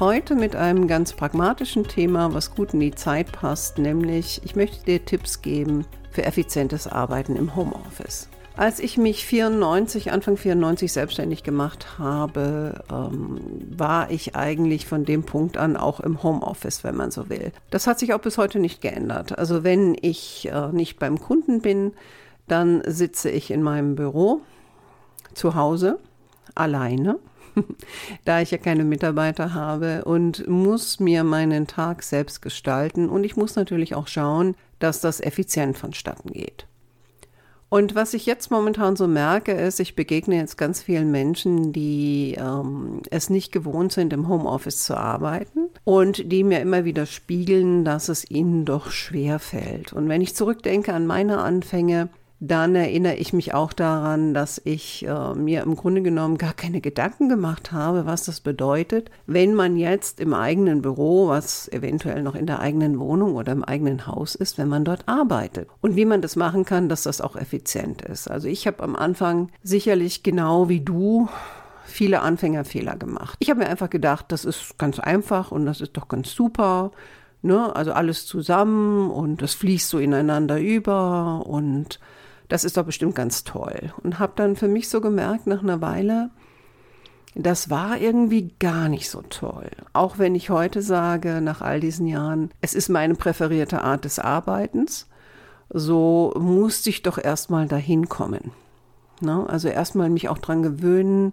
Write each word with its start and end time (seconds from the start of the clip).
heute 0.00 0.34
mit 0.34 0.56
einem 0.56 0.88
ganz 0.88 1.12
pragmatischen 1.12 1.84
Thema, 1.84 2.32
was 2.32 2.54
gut 2.54 2.72
in 2.72 2.80
die 2.80 2.94
Zeit 2.94 3.32
passt, 3.32 3.76
nämlich 3.76 4.40
ich 4.44 4.56
möchte 4.56 4.82
dir 4.84 5.04
Tipps 5.04 5.42
geben 5.42 5.84
für 6.10 6.24
effizientes 6.24 6.86
Arbeiten 6.86 7.36
im 7.36 7.54
Homeoffice. 7.54 8.28
Als 8.56 8.80
ich 8.80 8.96
mich 8.96 9.26
94, 9.26 10.10
Anfang 10.10 10.38
94 10.38 10.90
selbstständig 10.90 11.42
gemacht 11.42 11.98
habe, 11.98 12.82
ähm, 12.90 13.40
war 13.76 14.10
ich 14.10 14.34
eigentlich 14.34 14.86
von 14.86 15.04
dem 15.04 15.22
Punkt 15.22 15.58
an 15.58 15.76
auch 15.76 16.00
im 16.00 16.22
Homeoffice, 16.22 16.82
wenn 16.82 16.96
man 16.96 17.10
so 17.10 17.28
will. 17.28 17.52
Das 17.70 17.86
hat 17.86 17.98
sich 17.98 18.14
auch 18.14 18.20
bis 18.20 18.38
heute 18.38 18.58
nicht 18.58 18.80
geändert. 18.80 19.38
Also 19.38 19.64
wenn 19.64 19.96
ich 20.00 20.48
äh, 20.50 20.68
nicht 20.72 20.98
beim 20.98 21.20
Kunden 21.20 21.60
bin, 21.60 21.92
dann 22.48 22.82
sitze 22.86 23.30
ich 23.30 23.50
in 23.50 23.62
meinem 23.62 23.96
Büro 23.96 24.40
zu 25.34 25.54
Hause 25.54 25.98
alleine 26.54 27.18
da 28.24 28.40
ich 28.40 28.50
ja 28.50 28.58
keine 28.58 28.84
Mitarbeiter 28.84 29.54
habe 29.54 30.04
und 30.04 30.46
muss 30.48 31.00
mir 31.00 31.24
meinen 31.24 31.66
Tag 31.66 32.02
selbst 32.02 32.42
gestalten 32.42 33.08
und 33.08 33.24
ich 33.24 33.36
muss 33.36 33.56
natürlich 33.56 33.94
auch 33.94 34.08
schauen, 34.08 34.56
dass 34.78 35.00
das 35.00 35.20
effizient 35.20 35.78
vonstatten 35.78 36.32
geht. 36.32 36.66
Und 37.70 37.94
was 37.94 38.14
ich 38.14 38.26
jetzt 38.26 38.50
momentan 38.50 38.96
so 38.96 39.06
merke, 39.06 39.52
ist, 39.52 39.78
ich 39.78 39.94
begegne 39.94 40.36
jetzt 40.36 40.58
ganz 40.58 40.82
vielen 40.82 41.12
Menschen, 41.12 41.72
die 41.72 42.36
ähm, 42.36 43.00
es 43.10 43.30
nicht 43.30 43.52
gewohnt 43.52 43.92
sind, 43.92 44.12
im 44.12 44.28
Homeoffice 44.28 44.82
zu 44.82 44.96
arbeiten 44.96 45.68
und 45.84 46.32
die 46.32 46.42
mir 46.42 46.60
immer 46.60 46.84
wieder 46.84 47.06
spiegeln, 47.06 47.84
dass 47.84 48.08
es 48.08 48.28
ihnen 48.28 48.64
doch 48.64 48.90
schwer 48.90 49.38
fällt. 49.38 49.92
Und 49.92 50.08
wenn 50.08 50.20
ich 50.20 50.34
zurückdenke 50.34 50.92
an 50.92 51.06
meine 51.06 51.38
Anfänge, 51.38 52.08
dann 52.42 52.74
erinnere 52.74 53.16
ich 53.16 53.34
mich 53.34 53.52
auch 53.52 53.74
daran, 53.74 54.32
dass 54.32 54.62
ich 54.64 55.06
äh, 55.06 55.34
mir 55.34 55.62
im 55.62 55.76
Grunde 55.76 56.00
genommen 56.00 56.38
gar 56.38 56.54
keine 56.54 56.80
Gedanken 56.80 57.28
gemacht 57.28 57.70
habe, 57.70 58.06
was 58.06 58.24
das 58.24 58.40
bedeutet, 58.40 59.10
wenn 59.26 59.52
man 59.52 59.76
jetzt 59.76 60.20
im 60.20 60.32
eigenen 60.32 60.80
Büro, 60.80 61.28
was 61.28 61.68
eventuell 61.68 62.22
noch 62.22 62.34
in 62.34 62.46
der 62.46 62.60
eigenen 62.60 62.98
Wohnung 62.98 63.34
oder 63.36 63.52
im 63.52 63.62
eigenen 63.62 64.06
Haus 64.06 64.34
ist, 64.34 64.56
wenn 64.56 64.68
man 64.68 64.86
dort 64.86 65.06
arbeitet. 65.06 65.68
Und 65.82 65.96
wie 65.96 66.06
man 66.06 66.22
das 66.22 66.34
machen 66.34 66.64
kann, 66.64 66.88
dass 66.88 67.02
das 67.02 67.20
auch 67.20 67.36
effizient 67.36 68.00
ist. 68.00 68.30
Also 68.30 68.48
ich 68.48 68.66
habe 68.66 68.82
am 68.82 68.96
Anfang 68.96 69.50
sicherlich 69.62 70.22
genau 70.22 70.70
wie 70.70 70.80
du 70.80 71.28
viele 71.84 72.22
Anfängerfehler 72.22 72.96
gemacht. 72.96 73.36
Ich 73.38 73.50
habe 73.50 73.60
mir 73.60 73.68
einfach 73.68 73.90
gedacht, 73.90 74.26
das 74.28 74.46
ist 74.46 74.78
ganz 74.78 74.98
einfach 74.98 75.52
und 75.52 75.66
das 75.66 75.82
ist 75.82 75.94
doch 75.94 76.08
ganz 76.08 76.32
super. 76.34 76.92
Ne? 77.42 77.76
Also 77.76 77.92
alles 77.92 78.24
zusammen 78.24 79.10
und 79.10 79.42
das 79.42 79.52
fließt 79.52 79.90
so 79.90 79.98
ineinander 79.98 80.58
über 80.58 81.44
und 81.46 82.00
das 82.50 82.64
ist 82.64 82.76
doch 82.76 82.84
bestimmt 82.84 83.14
ganz 83.14 83.44
toll. 83.44 83.94
Und 84.02 84.18
habe 84.18 84.32
dann 84.36 84.56
für 84.56 84.68
mich 84.68 84.88
so 84.88 85.00
gemerkt, 85.00 85.46
nach 85.46 85.62
einer 85.62 85.80
Weile, 85.80 86.30
das 87.34 87.70
war 87.70 87.98
irgendwie 87.98 88.52
gar 88.58 88.88
nicht 88.88 89.08
so 89.08 89.22
toll. 89.22 89.70
Auch 89.92 90.18
wenn 90.18 90.34
ich 90.34 90.50
heute 90.50 90.82
sage, 90.82 91.40
nach 91.40 91.60
all 91.60 91.80
diesen 91.80 92.06
Jahren, 92.06 92.50
es 92.60 92.74
ist 92.74 92.88
meine 92.88 93.14
präferierte 93.14 93.82
Art 93.82 94.04
des 94.04 94.18
Arbeitens, 94.18 95.06
so 95.72 96.34
musste 96.36 96.90
ich 96.90 97.02
doch 97.02 97.18
erstmal 97.18 97.68
dahin 97.68 98.08
kommen. 98.08 98.50
Ne? 99.20 99.46
Also 99.48 99.68
erstmal 99.68 100.10
mich 100.10 100.28
auch 100.28 100.38
dran 100.38 100.64
gewöhnen, 100.64 101.32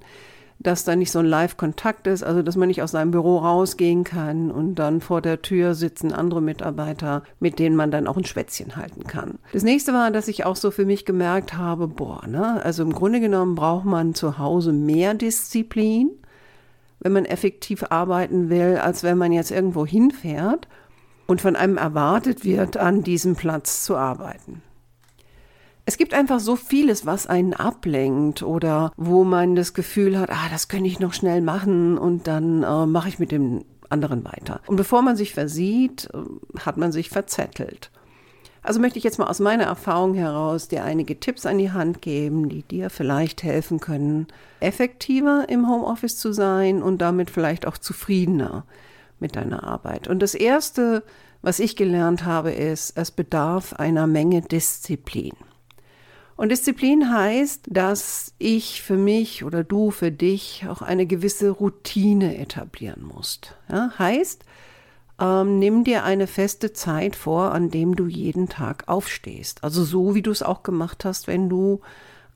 dass 0.59 0.83
da 0.83 0.95
nicht 0.95 1.11
so 1.11 1.19
ein 1.19 1.25
Live-Kontakt 1.25 2.07
ist, 2.07 2.23
also 2.23 2.41
dass 2.41 2.55
man 2.55 2.67
nicht 2.67 2.81
aus 2.81 2.91
seinem 2.91 3.11
Büro 3.11 3.37
rausgehen 3.37 4.03
kann 4.03 4.49
und 4.49 4.75
dann 4.75 5.01
vor 5.01 5.21
der 5.21 5.41
Tür 5.41 5.75
sitzen 5.75 6.13
andere 6.13 6.41
Mitarbeiter, 6.41 7.23
mit 7.39 7.59
denen 7.59 7.75
man 7.75 7.91
dann 7.91 8.07
auch 8.07 8.17
ein 8.17 8.25
Schwätzchen 8.25 8.75
halten 8.75 9.03
kann. 9.03 9.37
Das 9.53 9.63
nächste 9.63 9.93
war, 9.93 10.09
dass 10.11 10.27
ich 10.27 10.45
auch 10.45 10.55
so 10.55 10.71
für 10.71 10.85
mich 10.85 11.05
gemerkt 11.05 11.53
habe, 11.55 11.87
boah, 11.87 12.25
ne, 12.27 12.63
also 12.63 12.83
im 12.83 12.93
Grunde 12.93 13.19
genommen 13.19 13.55
braucht 13.55 13.85
man 13.85 14.15
zu 14.15 14.37
Hause 14.39 14.73
mehr 14.73 15.13
Disziplin, 15.13 16.09
wenn 16.99 17.13
man 17.13 17.25
effektiv 17.25 17.85
arbeiten 17.89 18.49
will, 18.49 18.77
als 18.77 19.03
wenn 19.03 19.17
man 19.17 19.31
jetzt 19.31 19.51
irgendwo 19.51 19.85
hinfährt 19.85 20.67
und 21.27 21.41
von 21.41 21.55
einem 21.55 21.77
erwartet 21.77 22.43
wird, 22.43 22.77
an 22.77 23.03
diesem 23.03 23.35
Platz 23.35 23.83
zu 23.83 23.95
arbeiten. 23.95 24.63
Es 25.89 25.95
gibt 25.95 26.13
einfach 26.13 26.41
so 26.41 26.57
vieles, 26.57 27.05
was 27.05 27.27
einen 27.27 27.53
ablenkt 27.53 28.43
oder 28.43 28.91
wo 28.97 29.23
man 29.23 29.55
das 29.55 29.73
Gefühl 29.73 30.19
hat, 30.19 30.29
ah, 30.29 30.49
das 30.51 30.67
könnte 30.67 30.89
ich 30.89 30.99
noch 30.99 31.13
schnell 31.13 31.39
machen 31.39 31.97
und 31.97 32.27
dann 32.27 32.61
äh, 32.63 32.85
mache 32.85 33.07
ich 33.07 33.19
mit 33.19 33.31
dem 33.31 33.63
anderen 33.87 34.25
weiter. 34.25 34.59
Und 34.67 34.75
bevor 34.75 35.01
man 35.01 35.15
sich 35.15 35.33
versieht, 35.33 36.09
äh, 36.13 36.59
hat 36.59 36.75
man 36.75 36.91
sich 36.91 37.09
verzettelt. 37.09 37.89
Also 38.63 38.81
möchte 38.81 38.97
ich 38.97 39.05
jetzt 39.05 39.17
mal 39.17 39.29
aus 39.29 39.39
meiner 39.39 39.63
Erfahrung 39.63 40.13
heraus 40.13 40.67
dir 40.67 40.83
einige 40.83 41.21
Tipps 41.21 41.45
an 41.45 41.57
die 41.57 41.71
Hand 41.71 42.01
geben, 42.01 42.49
die 42.49 42.63
dir 42.63 42.89
vielleicht 42.89 43.43
helfen 43.43 43.79
können, 43.79 44.27
effektiver 44.59 45.45
im 45.47 45.69
Homeoffice 45.69 46.17
zu 46.17 46.33
sein 46.33 46.83
und 46.83 46.97
damit 46.97 47.29
vielleicht 47.29 47.65
auch 47.65 47.77
zufriedener 47.77 48.65
mit 49.21 49.37
deiner 49.37 49.63
Arbeit. 49.63 50.09
Und 50.09 50.21
das 50.21 50.35
Erste, 50.35 51.01
was 51.41 51.61
ich 51.61 51.77
gelernt 51.77 52.25
habe, 52.25 52.51
ist, 52.51 52.97
es 52.97 53.11
bedarf 53.11 53.71
einer 53.71 54.05
Menge 54.05 54.41
Disziplin. 54.41 55.31
Und 56.37 56.51
Disziplin 56.51 57.11
heißt, 57.11 57.63
dass 57.67 58.33
ich 58.37 58.83
für 58.83 58.95
mich 58.95 59.43
oder 59.43 59.63
du 59.63 59.89
für 59.89 60.11
dich 60.11 60.65
auch 60.69 60.83
eine 60.83 61.07
gewisse 61.07 61.49
Routine 61.49 62.37
etablieren 62.37 63.03
musst. 63.03 63.55
Ja, 63.71 63.91
heißt, 63.97 64.45
ähm, 65.19 65.57
nimm 65.57 65.83
dir 65.83 66.03
eine 66.03 66.27
feste 66.27 66.73
Zeit 66.73 67.15
vor, 67.15 67.53
an 67.53 67.71
dem 67.71 67.95
du 67.95 68.05
jeden 68.05 68.49
Tag 68.49 68.83
aufstehst. 68.87 69.63
Also 69.63 69.83
so, 69.83 70.13
wie 70.13 70.21
du 70.21 70.29
es 70.29 70.43
auch 70.43 70.61
gemacht 70.61 71.05
hast, 71.05 71.25
wenn 71.25 71.49
du 71.49 71.81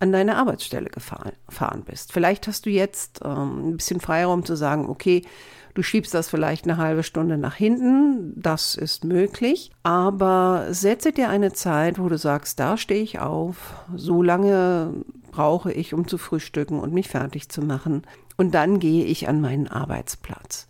an 0.02 0.12
deine 0.12 0.38
Arbeitsstelle 0.38 0.90
gefahren 0.90 1.84
bist. 1.86 2.12
Vielleicht 2.12 2.48
hast 2.48 2.66
du 2.66 2.70
jetzt 2.70 3.22
ähm, 3.24 3.70
ein 3.70 3.78
bisschen 3.78 4.00
Freiraum 4.00 4.46
zu 4.46 4.56
sagen, 4.56 4.90
okay, 4.90 5.24
Du 5.74 5.84
schiebst 5.84 6.14
das 6.14 6.30
vielleicht 6.30 6.66
eine 6.66 6.78
halbe 6.78 7.04
Stunde 7.04 7.38
nach 7.38 7.56
hinten, 7.56 8.34
das 8.36 8.76
ist 8.76 9.06
möglich, 9.06 9.72
aber 9.84 10.68
setze 10.72 11.14
dir 11.14 11.30
eine 11.30 11.54
Zeit, 11.54 11.98
wo 11.98 12.10
du 12.10 12.18
sagst, 12.18 12.60
da 12.60 12.76
stehe 12.76 13.02
ich 13.02 13.20
auf, 13.20 13.86
so 13.96 14.22
lange 14.22 14.94
brauche 15.32 15.72
ich, 15.72 15.94
um 15.94 16.08
zu 16.08 16.18
frühstücken 16.18 16.80
und 16.80 16.94
mich 16.94 17.08
fertig 17.08 17.48
zu 17.48 17.62
machen 17.62 18.02
und 18.36 18.54
dann 18.54 18.80
gehe 18.80 19.06
ich 19.06 19.30
an 19.30 19.40
meinen 19.40 19.70
Arbeitsplatz. 19.70 20.68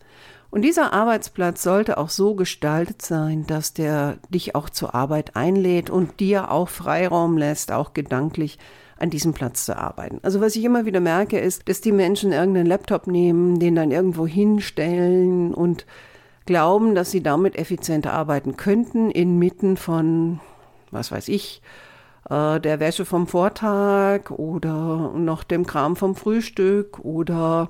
Und 0.51 0.63
dieser 0.63 0.93
Arbeitsplatz 0.93 1.63
sollte 1.63 1.97
auch 1.97 2.09
so 2.09 2.35
gestaltet 2.35 3.01
sein, 3.01 3.47
dass 3.47 3.73
der 3.73 4.17
dich 4.29 4.53
auch 4.53 4.69
zur 4.69 4.93
Arbeit 4.93 5.35
einlädt 5.35 5.89
und 5.89 6.19
dir 6.19 6.51
auch 6.51 6.69
Freiraum 6.69 7.37
lässt, 7.37 7.71
auch 7.71 7.93
gedanklich 7.93 8.59
an 9.01 9.09
diesem 9.09 9.33
Platz 9.33 9.65
zu 9.65 9.77
arbeiten. 9.77 10.19
Also 10.21 10.41
was 10.41 10.55
ich 10.55 10.63
immer 10.63 10.85
wieder 10.85 10.99
merke, 10.99 11.39
ist, 11.39 11.67
dass 11.67 11.81
die 11.81 11.91
Menschen 11.91 12.31
irgendeinen 12.31 12.67
Laptop 12.67 13.07
nehmen, 13.07 13.59
den 13.59 13.75
dann 13.75 13.91
irgendwo 13.91 14.27
hinstellen 14.27 15.53
und 15.53 15.85
glauben, 16.45 16.95
dass 16.95 17.11
sie 17.11 17.23
damit 17.23 17.55
effizienter 17.55 18.13
arbeiten 18.13 18.57
könnten, 18.57 19.11
inmitten 19.11 19.77
von, 19.77 20.39
was 20.91 21.11
weiß 21.11 21.27
ich, 21.29 21.61
äh, 22.29 22.59
der 22.59 22.79
Wäsche 22.79 23.05
vom 23.05 23.27
Vortag 23.27 24.31
oder 24.31 25.13
noch 25.15 25.43
dem 25.43 25.65
Kram 25.65 25.95
vom 25.95 26.15
Frühstück 26.15 26.99
oder 26.99 27.69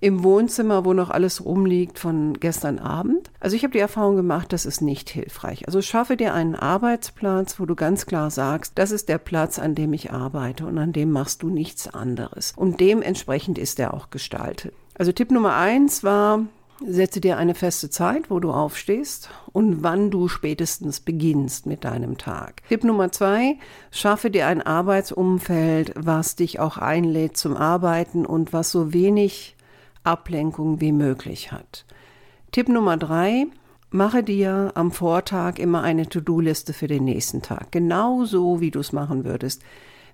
im 0.00 0.24
Wohnzimmer, 0.24 0.84
wo 0.84 0.94
noch 0.94 1.10
alles 1.10 1.44
rumliegt 1.44 1.98
von 1.98 2.34
gestern 2.40 2.78
Abend. 2.78 3.30
Also 3.38 3.54
ich 3.54 3.62
habe 3.62 3.72
die 3.72 3.78
Erfahrung 3.78 4.16
gemacht, 4.16 4.52
das 4.52 4.64
ist 4.64 4.80
nicht 4.80 5.10
hilfreich. 5.10 5.66
Also 5.66 5.82
schaffe 5.82 6.16
dir 6.16 6.32
einen 6.32 6.54
Arbeitsplatz, 6.54 7.60
wo 7.60 7.66
du 7.66 7.74
ganz 7.74 8.06
klar 8.06 8.30
sagst, 8.30 8.78
das 8.78 8.92
ist 8.92 9.08
der 9.08 9.18
Platz, 9.18 9.58
an 9.58 9.74
dem 9.74 9.92
ich 9.92 10.10
arbeite 10.10 10.64
und 10.66 10.78
an 10.78 10.92
dem 10.92 11.10
machst 11.10 11.42
du 11.42 11.50
nichts 11.50 11.92
anderes. 11.92 12.54
Und 12.56 12.80
dementsprechend 12.80 13.58
ist 13.58 13.78
er 13.78 13.92
auch 13.92 14.10
gestaltet. 14.10 14.72
Also 14.94 15.12
Tipp 15.12 15.30
Nummer 15.30 15.56
eins 15.56 16.02
war, 16.02 16.40
Setze 16.86 17.20
dir 17.20 17.36
eine 17.36 17.54
feste 17.54 17.90
Zeit, 17.90 18.30
wo 18.30 18.40
du 18.40 18.52
aufstehst 18.52 19.28
und 19.52 19.82
wann 19.82 20.10
du 20.10 20.28
spätestens 20.28 21.00
beginnst 21.00 21.66
mit 21.66 21.84
deinem 21.84 22.16
Tag. 22.16 22.62
Tipp 22.68 22.84
Nummer 22.84 23.12
zwei, 23.12 23.58
schaffe 23.90 24.30
dir 24.30 24.46
ein 24.46 24.62
Arbeitsumfeld, 24.62 25.92
was 25.94 26.36
dich 26.36 26.58
auch 26.58 26.78
einlädt 26.78 27.36
zum 27.36 27.54
Arbeiten 27.54 28.24
und 28.24 28.54
was 28.54 28.70
so 28.70 28.94
wenig 28.94 29.56
Ablenkung 30.04 30.80
wie 30.80 30.92
möglich 30.92 31.52
hat. 31.52 31.84
Tipp 32.50 32.70
Nummer 32.70 32.96
drei, 32.96 33.46
mache 33.90 34.22
dir 34.22 34.72
am 34.74 34.90
Vortag 34.90 35.58
immer 35.58 35.82
eine 35.82 36.08
To-Do-Liste 36.08 36.72
für 36.72 36.86
den 36.86 37.04
nächsten 37.04 37.42
Tag. 37.42 37.72
Genauso 37.72 38.62
wie 38.62 38.70
du 38.70 38.80
es 38.80 38.92
machen 38.92 39.24
würdest, 39.26 39.62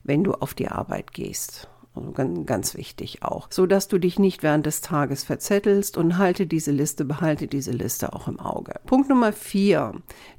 wenn 0.03 0.25
du 0.25 0.33
auf 0.33 0.53
die 0.53 0.69
Arbeit 0.69 1.13
gehst. 1.13 1.69
Ganz, 2.15 2.47
ganz 2.47 2.75
wichtig 2.77 3.23
auch. 3.23 3.49
So 3.51 3.67
dass 3.67 3.89
du 3.89 3.99
dich 3.99 4.19
nicht 4.19 4.43
während 4.43 4.67
des 4.67 4.81
Tages 4.81 5.25
verzettelst 5.25 5.97
und 5.97 6.19
halte 6.19 6.47
diese 6.47 6.71
Liste, 6.71 7.05
behalte 7.05 7.47
diese 7.47 7.73
Liste 7.73 8.13
auch 8.13 8.29
im 8.29 8.39
Auge. 8.39 8.75
Punkt 8.87 9.09
Nummer 9.09 9.33
vier, 9.33 9.93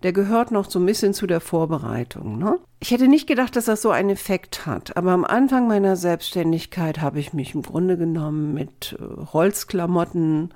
der 0.04 0.14
gehört 0.14 0.52
noch 0.52 0.70
so 0.70 0.80
ein 0.80 0.86
bisschen 0.86 1.14
zu 1.14 1.28
der 1.28 1.42
Vorbereitung. 1.42 2.38
Ne? 2.38 2.60
Ich 2.80 2.92
hätte 2.92 3.08
nicht 3.08 3.28
gedacht, 3.28 3.56
dass 3.56 3.66
das 3.66 3.82
so 3.82 3.90
einen 3.90 4.10
Effekt 4.10 4.66
hat, 4.66 4.96
aber 4.98 5.12
am 5.12 5.26
Anfang 5.26 5.68
meiner 5.68 5.96
Selbstständigkeit 5.96 7.02
habe 7.02 7.20
ich 7.20 7.34
mich 7.34 7.56
im 7.56 7.64
Grunde 7.64 7.98
genommen 7.98 8.54
mit 8.54 8.98
äh, 9.00 9.26
Holzklamotten 9.34 10.54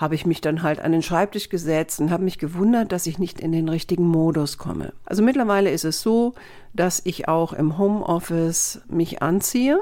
habe 0.00 0.14
ich 0.14 0.24
mich 0.24 0.40
dann 0.40 0.62
halt 0.62 0.80
an 0.80 0.92
den 0.92 1.02
Schreibtisch 1.02 1.50
gesetzt 1.50 2.00
und 2.00 2.10
habe 2.10 2.24
mich 2.24 2.38
gewundert, 2.38 2.90
dass 2.90 3.06
ich 3.06 3.18
nicht 3.18 3.38
in 3.38 3.52
den 3.52 3.68
richtigen 3.68 4.06
Modus 4.06 4.56
komme. 4.56 4.94
Also 5.04 5.22
mittlerweile 5.22 5.70
ist 5.70 5.84
es 5.84 6.00
so, 6.00 6.32
dass 6.72 7.02
ich 7.04 7.28
auch 7.28 7.52
im 7.52 7.76
Homeoffice 7.76 8.80
mich 8.88 9.22
anziehe, 9.22 9.78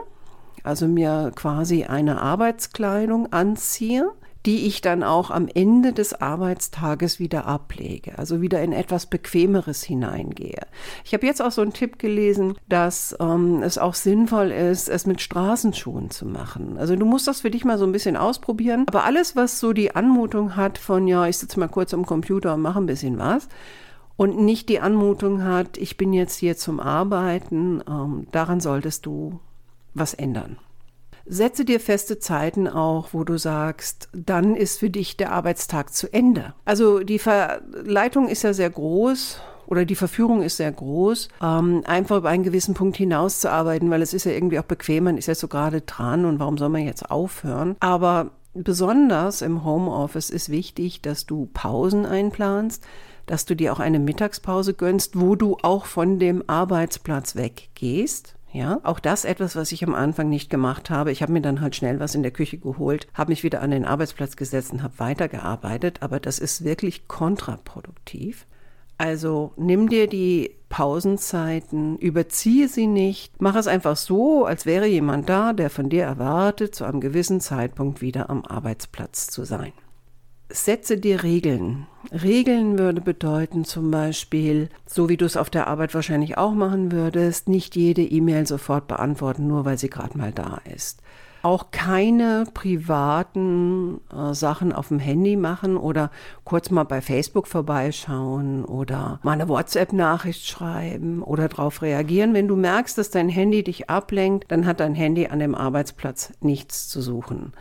also 0.69 0.87
mir 0.87 1.33
quasi 1.35 1.85
eine 1.85 2.21
Arbeitskleidung 2.21 3.33
anziehe, 3.33 4.13
die 4.47 4.67
ich 4.67 4.81
dann 4.81 5.03
auch 5.03 5.31
am 5.31 5.49
Ende 5.53 5.93
des 5.93 6.15
Arbeitstages 6.21 7.19
wieder 7.19 7.47
ablege, 7.47 8.19
also 8.19 8.41
wieder 8.41 8.63
in 8.63 8.73
etwas 8.73 9.07
Bequemeres 9.07 9.83
hineingehe. 9.83 10.61
Ich 11.05 11.13
habe 11.13 11.27
jetzt 11.27 11.43
auch 11.43 11.51
so 11.51 11.61
einen 11.61 11.73
Tipp 11.73 11.99
gelesen, 11.99 12.57
dass 12.69 13.17
ähm, 13.21 13.63
es 13.63 13.79
auch 13.79 13.95
sinnvoll 13.95 14.53
ist, 14.53 14.89
es 14.89 15.07
mit 15.07 15.21
Straßenschuhen 15.21 16.11
zu 16.11 16.25
machen. 16.25 16.79
Also 16.79 16.95
du 16.95 17.05
musst 17.05 17.27
das 17.27 17.41
für 17.41 17.51
dich 17.51 17.65
mal 17.65 17.79
so 17.79 17.85
ein 17.85 17.93
bisschen 17.93 18.17
ausprobieren, 18.17 18.85
aber 18.89 19.05
alles, 19.05 19.35
was 19.35 19.59
so 19.59 19.73
die 19.73 19.97
Anmutung 19.97 20.55
hat 20.55 20.79
von, 20.79 21.09
ja, 21.09 21.27
ich 21.27 21.39
sitze 21.39 21.59
mal 21.59 21.69
kurz 21.69 21.93
am 21.93 22.07
Computer 22.07 22.55
und 22.55 22.63
mache 22.63 22.79
ein 22.79 22.87
bisschen 22.87 23.19
was, 23.19 23.49
und 24.17 24.39
nicht 24.41 24.69
die 24.69 24.81
Anmutung 24.81 25.45
hat, 25.45 25.77
ich 25.79 25.97
bin 25.97 26.13
jetzt 26.13 26.37
hier 26.37 26.57
zum 26.57 26.81
Arbeiten, 26.81 27.83
ähm, 27.89 28.27
daran 28.33 28.61
solltest 28.61 29.07
du 29.07 29.41
was 29.99 30.15
ändern. 30.15 30.59
Setze 31.31 31.67
dir 31.67 31.79
feste 31.79 32.19
Zeiten 32.19 32.67
auch, 32.67 33.11
wo 33.13 33.23
du 33.23 33.37
sagst, 33.37 34.09
dann 34.13 34.57
ist 34.57 34.79
für 34.79 34.89
dich 34.89 35.19
der 35.19 35.33
Arbeitstag 35.33 35.93
zu 35.93 36.11
Ende. 36.11 36.55
Also 36.65 37.01
die 37.01 37.19
Verleitung 37.19 38.29
ist 38.29 38.45
ja 38.45 38.55
sehr 38.55 38.71
groß 38.71 39.41
oder 39.67 39.85
die 39.85 39.95
Verführung 39.95 40.43
ist 40.43 40.57
sehr 40.57 40.73
groß, 40.73 41.29
ähm, 41.43 41.83
einfach 41.87 42.17
über 42.17 42.31
einen 42.31 42.45
gewissen 42.45 42.73
Punkt 42.73 42.97
hinaus 42.97 43.41
zu 43.41 43.51
arbeiten, 43.51 43.91
weil 43.91 44.01
es 44.01 44.15
ist 44.15 44.25
ja 44.25 44.33
irgendwie 44.33 44.59
auch 44.59 44.65
bequem, 44.65 45.05
man 45.05 45.19
ist 45.19 45.27
ja 45.27 45.35
so 45.35 45.49
gerade 45.49 45.83
dran 45.83 46.25
und 46.25 46.39
warum 46.39 46.57
soll 46.57 46.71
man 46.71 46.85
jetzt 46.85 47.11
aufhören? 47.11 47.77
Aber 47.81 48.31
besonders 48.55 49.43
im 49.43 49.65
Homeoffice 49.65 50.31
ist 50.31 50.49
wichtig, 50.49 51.03
dass 51.03 51.27
du 51.27 51.51
Pausen 51.53 52.07
einplanst, 52.07 52.87
dass 53.27 53.45
du 53.45 53.55
dir 53.55 53.75
auch 53.75 53.81
eine 53.81 53.99
Mittagspause 53.99 54.73
gönnst, 54.73 55.21
wo 55.21 55.37
du 55.37 55.59
auch 55.63 55.85
von 55.85 56.19
dem 56.19 56.43
Arbeitsplatz 56.47 57.37
weggehst. 57.37 58.38
Ja, 58.51 58.81
auch 58.83 58.99
das 58.99 59.25
etwas, 59.25 59.57
was 59.57 59.73
ich 59.73 59.85
am 59.85 59.95
Anfang 59.95 60.29
nicht 60.31 60.49
gemacht 60.49 60.89
habe. 60.89 61.13
Ich 61.13 61.21
habe 61.23 61.33
mir 61.33 61.43
dann 61.43 61.61
halt 61.61 61.77
schnell 61.77 62.01
was 62.01 62.15
in 62.15 62.23
der 62.23 62.33
Küche 62.33 62.59
geholt, 62.59 63.07
habe 63.13 63.31
mich 63.31 63.45
wieder 63.45 63.61
an 63.61 63.71
den 63.71 63.85
Arbeitsplatz 63.85 64.37
gesetzt 64.37 64.73
und 64.73 64.83
habe 64.83 64.99
weitergearbeitet, 64.99 65.99
aber 66.01 66.19
das 66.19 66.39
ist 66.39 66.65
wirklich 66.65 67.09
kontraproduktiv. 67.09 68.47
Also 68.97 69.53
nimm 69.57 69.89
dir 69.89 70.09
die 70.09 70.57
Pausenzeiten, 70.71 71.99
überziehe 71.99 72.69
sie 72.69 72.87
nicht, 72.87 73.41
mach 73.41 73.55
es 73.55 73.69
einfach 73.69 73.97
so, 73.97 74.45
als 74.45 74.67
wäre 74.67 74.87
jemand 74.87 75.29
da, 75.29 75.53
der 75.53 75.71
von 75.71 75.89
dir 75.89 76.05
erwartet, 76.05 76.75
zu 76.75 76.85
einem 76.85 77.01
gewissen 77.01 77.41
Zeitpunkt 77.41 78.01
wieder 78.01 78.29
am 78.29 78.45
Arbeitsplatz 78.45 79.29
zu 79.29 79.45
sein 79.45 79.73
setze 80.51 80.99
dir 80.99 81.23
Regeln. 81.23 81.87
Regeln 82.11 82.79
würde 82.79 83.01
bedeuten 83.01 83.65
zum 83.65 83.91
Beispiel, 83.91 84.69
so 84.87 85.09
wie 85.09 85.17
du 85.17 85.27
es 85.27 85.37
auf 85.37 85.51
der 85.51 85.67
Arbeit 85.67 85.95
wahrscheinlich 85.95 86.39
auch 86.39 86.53
machen 86.53 86.91
würdest, 86.91 87.49
nicht 87.49 87.77
jede 87.77 88.03
E-Mail 88.03 88.47
sofort 88.47 88.89
beantworten, 88.89 89.47
nur 89.47 89.65
weil 89.65 89.79
sie 89.79 89.91
gerade 89.91 90.17
mal 90.17 90.33
da 90.33 90.61
ist. 90.75 91.03
Auch 91.43 91.71
keine 91.71 92.47
privaten 92.53 94.01
äh, 94.13 94.35
Sachen 94.35 94.73
auf 94.73 94.89
dem 94.89 94.99
Handy 94.99 95.37
machen 95.37 95.77
oder 95.77 96.11
kurz 96.45 96.71
mal 96.71 96.83
bei 96.85 97.01
Facebook 97.01 97.47
vorbeischauen 97.47 98.65
oder 98.65 99.21
mal 99.23 99.33
eine 99.33 99.49
WhatsApp-Nachricht 99.49 100.47
schreiben 100.47 101.23
oder 101.23 101.49
darauf 101.49 101.83
reagieren. 101.83 102.35
Wenn 102.35 102.49
du 102.49 102.57
merkst, 102.57 102.99
dass 102.99 103.11
dein 103.11 103.29
Handy 103.29 103.63
dich 103.63 103.89
ablenkt, 103.89 104.51
dann 104.51 104.67
hat 104.67 104.81
dein 104.81 104.97
Handy 104.97 105.29
an 105.29 105.39
dem 105.39 105.55
Arbeitsplatz 105.55 106.33
nichts 106.41 106.89
zu 106.89 107.01
suchen. 107.01 107.53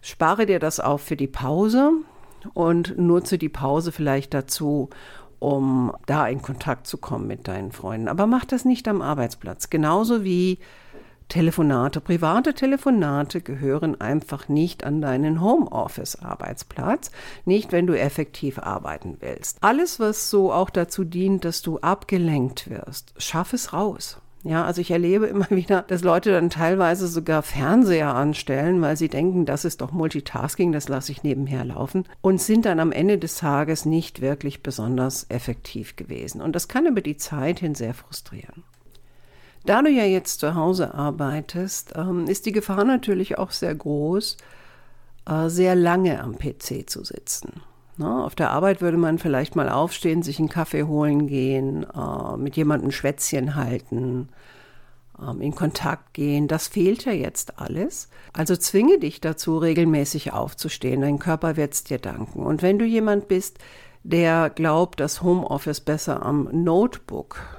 Spare 0.00 0.46
dir 0.46 0.58
das 0.58 0.80
auf 0.80 1.02
für 1.02 1.16
die 1.16 1.26
Pause 1.26 1.92
und 2.54 2.98
nutze 2.98 3.38
die 3.38 3.48
Pause 3.48 3.92
vielleicht 3.92 4.34
dazu, 4.34 4.90
um 5.38 5.92
da 6.06 6.26
in 6.28 6.42
Kontakt 6.42 6.86
zu 6.86 6.98
kommen 6.98 7.26
mit 7.26 7.48
deinen 7.48 7.72
Freunden. 7.72 8.08
Aber 8.08 8.26
mach 8.26 8.44
das 8.44 8.64
nicht 8.64 8.88
am 8.88 9.02
Arbeitsplatz. 9.02 9.70
Genauso 9.70 10.24
wie 10.24 10.58
Telefonate, 11.28 12.00
private 12.00 12.54
Telefonate 12.54 13.40
gehören 13.40 14.00
einfach 14.00 14.48
nicht 14.48 14.84
an 14.84 15.00
deinen 15.00 15.40
Homeoffice-Arbeitsplatz, 15.40 17.10
nicht 17.44 17.72
wenn 17.72 17.86
du 17.88 17.98
effektiv 17.98 18.60
arbeiten 18.60 19.16
willst. 19.20 19.58
Alles, 19.60 19.98
was 19.98 20.30
so 20.30 20.52
auch 20.52 20.70
dazu 20.70 21.02
dient, 21.02 21.44
dass 21.44 21.62
du 21.62 21.78
abgelenkt 21.78 22.70
wirst, 22.70 23.12
schaff 23.18 23.52
es 23.52 23.72
raus. 23.72 24.20
Ja, 24.46 24.64
also 24.64 24.80
ich 24.80 24.92
erlebe 24.92 25.26
immer 25.26 25.50
wieder, 25.50 25.82
dass 25.82 26.02
Leute 26.02 26.30
dann 26.30 26.50
teilweise 26.50 27.08
sogar 27.08 27.42
Fernseher 27.42 28.14
anstellen, 28.14 28.80
weil 28.80 28.96
sie 28.96 29.08
denken, 29.08 29.44
das 29.44 29.64
ist 29.64 29.80
doch 29.80 29.92
Multitasking, 29.92 30.72
das 30.72 30.88
lasse 30.88 31.12
ich 31.12 31.24
nebenher 31.24 31.64
laufen 31.64 32.04
und 32.20 32.40
sind 32.40 32.64
dann 32.64 32.78
am 32.78 32.92
Ende 32.92 33.18
des 33.18 33.36
Tages 33.38 33.84
nicht 33.84 34.20
wirklich 34.20 34.62
besonders 34.62 35.26
effektiv 35.28 35.96
gewesen. 35.96 36.40
Und 36.40 36.54
das 36.54 36.68
kann 36.68 36.86
über 36.86 37.00
die 37.00 37.16
Zeit 37.16 37.58
hin 37.58 37.74
sehr 37.74 37.94
frustrieren. 37.94 38.62
Da 39.64 39.82
du 39.82 39.90
ja 39.90 40.04
jetzt 40.04 40.38
zu 40.38 40.54
Hause 40.54 40.94
arbeitest, 40.94 41.94
ähm, 41.96 42.28
ist 42.28 42.46
die 42.46 42.52
Gefahr 42.52 42.84
natürlich 42.84 43.36
auch 43.38 43.50
sehr 43.50 43.74
groß, 43.74 44.36
äh, 45.28 45.48
sehr 45.48 45.74
lange 45.74 46.22
am 46.22 46.38
PC 46.38 46.88
zu 46.88 47.02
sitzen. 47.02 47.62
Ne? 47.98 48.24
Auf 48.24 48.34
der 48.34 48.50
Arbeit 48.50 48.80
würde 48.80 48.96
man 48.96 49.18
vielleicht 49.18 49.56
mal 49.56 49.68
aufstehen, 49.68 50.22
sich 50.22 50.38
einen 50.38 50.48
Kaffee 50.48 50.84
holen 50.84 51.26
gehen, 51.26 51.84
äh, 51.84 52.36
mit 52.36 52.56
jemandem 52.56 52.90
Schwätzchen 52.90 53.54
halten, 53.54 54.28
ähm, 55.20 55.40
in 55.40 55.54
Kontakt 55.54 56.14
gehen. 56.14 56.48
Das 56.48 56.68
fehlt 56.68 57.04
ja 57.04 57.12
jetzt 57.12 57.58
alles. 57.58 58.08
Also 58.32 58.56
zwinge 58.56 58.98
dich 58.98 59.20
dazu, 59.20 59.58
regelmäßig 59.58 60.32
aufzustehen. 60.32 61.00
Dein 61.00 61.18
Körper 61.18 61.56
wird 61.56 61.74
es 61.74 61.84
dir 61.84 61.98
danken. 61.98 62.44
Und 62.44 62.62
wenn 62.62 62.78
du 62.78 62.84
jemand 62.84 63.28
bist, 63.28 63.58
der 64.02 64.50
glaubt, 64.50 65.00
dass 65.00 65.22
Homeoffice 65.22 65.80
besser 65.80 66.24
am 66.24 66.48
Notebook 66.52 67.55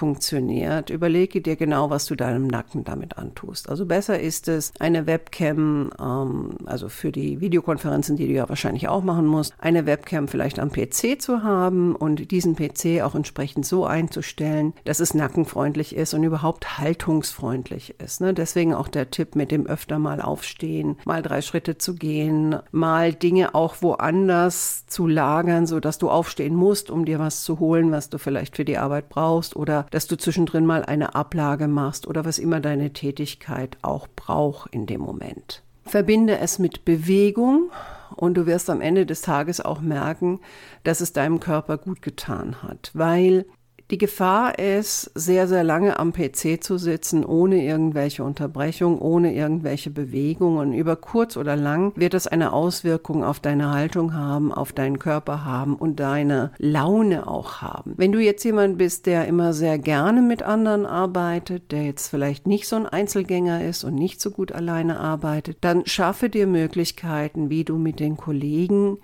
funktioniert, 0.00 0.88
überlege 0.88 1.42
dir 1.42 1.56
genau, 1.56 1.90
was 1.90 2.06
du 2.06 2.14
deinem 2.14 2.46
Nacken 2.46 2.84
damit 2.84 3.18
antust. 3.18 3.68
Also 3.68 3.84
besser 3.84 4.18
ist 4.18 4.48
es, 4.48 4.72
eine 4.78 5.06
Webcam, 5.06 5.90
ähm, 6.00 6.52
also 6.64 6.88
für 6.88 7.12
die 7.12 7.42
Videokonferenzen, 7.42 8.16
die 8.16 8.26
du 8.26 8.32
ja 8.32 8.48
wahrscheinlich 8.48 8.88
auch 8.88 9.04
machen 9.04 9.26
musst, 9.26 9.52
eine 9.58 9.84
Webcam 9.84 10.26
vielleicht 10.26 10.58
am 10.58 10.72
PC 10.72 11.20
zu 11.20 11.42
haben 11.42 11.94
und 11.94 12.30
diesen 12.30 12.56
PC 12.56 13.02
auch 13.02 13.14
entsprechend 13.14 13.66
so 13.66 13.84
einzustellen, 13.84 14.72
dass 14.86 15.00
es 15.00 15.12
nackenfreundlich 15.12 15.94
ist 15.94 16.14
und 16.14 16.24
überhaupt 16.24 16.78
haltungsfreundlich 16.78 17.96
ist. 18.00 18.22
Ne? 18.22 18.32
Deswegen 18.32 18.72
auch 18.72 18.88
der 18.88 19.10
Tipp 19.10 19.36
mit 19.36 19.50
dem 19.50 19.66
öfter 19.66 19.98
mal 19.98 20.22
aufstehen, 20.22 20.96
mal 21.04 21.20
drei 21.20 21.42
Schritte 21.42 21.76
zu 21.76 21.94
gehen, 21.94 22.56
mal 22.72 23.12
Dinge 23.12 23.54
auch 23.54 23.82
woanders 23.82 24.86
zu 24.86 25.06
lagern, 25.06 25.66
so 25.66 25.78
dass 25.78 25.98
du 25.98 26.08
aufstehen 26.08 26.54
musst, 26.54 26.90
um 26.90 27.04
dir 27.04 27.18
was 27.18 27.42
zu 27.42 27.58
holen, 27.58 27.92
was 27.92 28.08
du 28.08 28.16
vielleicht 28.16 28.56
für 28.56 28.64
die 28.64 28.78
Arbeit 28.78 29.10
brauchst 29.10 29.56
oder 29.56 29.89
dass 29.90 30.06
du 30.06 30.16
zwischendrin 30.16 30.66
mal 30.66 30.84
eine 30.84 31.14
Ablage 31.14 31.68
machst 31.68 32.06
oder 32.06 32.24
was 32.24 32.38
immer 32.38 32.60
deine 32.60 32.92
Tätigkeit 32.92 33.76
auch 33.82 34.08
braucht 34.14 34.72
in 34.72 34.86
dem 34.86 35.00
Moment. 35.00 35.62
Verbinde 35.84 36.38
es 36.38 36.58
mit 36.58 36.84
Bewegung 36.84 37.70
und 38.16 38.34
du 38.34 38.46
wirst 38.46 38.70
am 38.70 38.80
Ende 38.80 39.06
des 39.06 39.22
Tages 39.22 39.60
auch 39.60 39.80
merken, 39.80 40.40
dass 40.84 41.00
es 41.00 41.12
deinem 41.12 41.40
Körper 41.40 41.78
gut 41.78 42.02
getan 42.02 42.62
hat, 42.62 42.90
weil 42.94 43.46
die 43.90 43.98
Gefahr 43.98 44.58
ist, 44.58 45.10
sehr, 45.14 45.48
sehr 45.48 45.64
lange 45.64 45.98
am 45.98 46.12
PC 46.12 46.62
zu 46.62 46.78
sitzen, 46.78 47.24
ohne 47.24 47.64
irgendwelche 47.64 48.22
Unterbrechung, 48.22 49.00
ohne 49.00 49.34
irgendwelche 49.34 49.90
Bewegungen. 49.90 50.72
Über 50.72 50.94
kurz 50.96 51.36
oder 51.36 51.56
lang 51.56 51.92
wird 51.96 52.14
es 52.14 52.28
eine 52.28 52.52
Auswirkung 52.52 53.24
auf 53.24 53.40
deine 53.40 53.72
Haltung 53.72 54.14
haben, 54.14 54.52
auf 54.52 54.72
deinen 54.72 54.98
Körper 54.98 55.44
haben 55.44 55.74
und 55.74 55.98
deine 55.98 56.52
Laune 56.58 57.26
auch 57.26 57.62
haben. 57.62 57.94
Wenn 57.96 58.12
du 58.12 58.20
jetzt 58.20 58.44
jemand 58.44 58.78
bist, 58.78 59.06
der 59.06 59.26
immer 59.26 59.52
sehr 59.52 59.78
gerne 59.78 60.22
mit 60.22 60.42
anderen 60.42 60.86
arbeitet, 60.86 61.72
der 61.72 61.84
jetzt 61.84 62.08
vielleicht 62.08 62.46
nicht 62.46 62.68
so 62.68 62.76
ein 62.76 62.86
Einzelgänger 62.86 63.64
ist 63.64 63.82
und 63.82 63.96
nicht 63.96 64.20
so 64.20 64.30
gut 64.30 64.52
alleine 64.52 65.00
arbeitet, 65.00 65.58
dann 65.62 65.84
schaffe 65.86 66.28
dir 66.28 66.46
Möglichkeiten, 66.46 67.50
wie 67.50 67.64
du 67.64 67.76
mit 67.76 67.98
den 67.98 68.16
Kollegen 68.16 68.98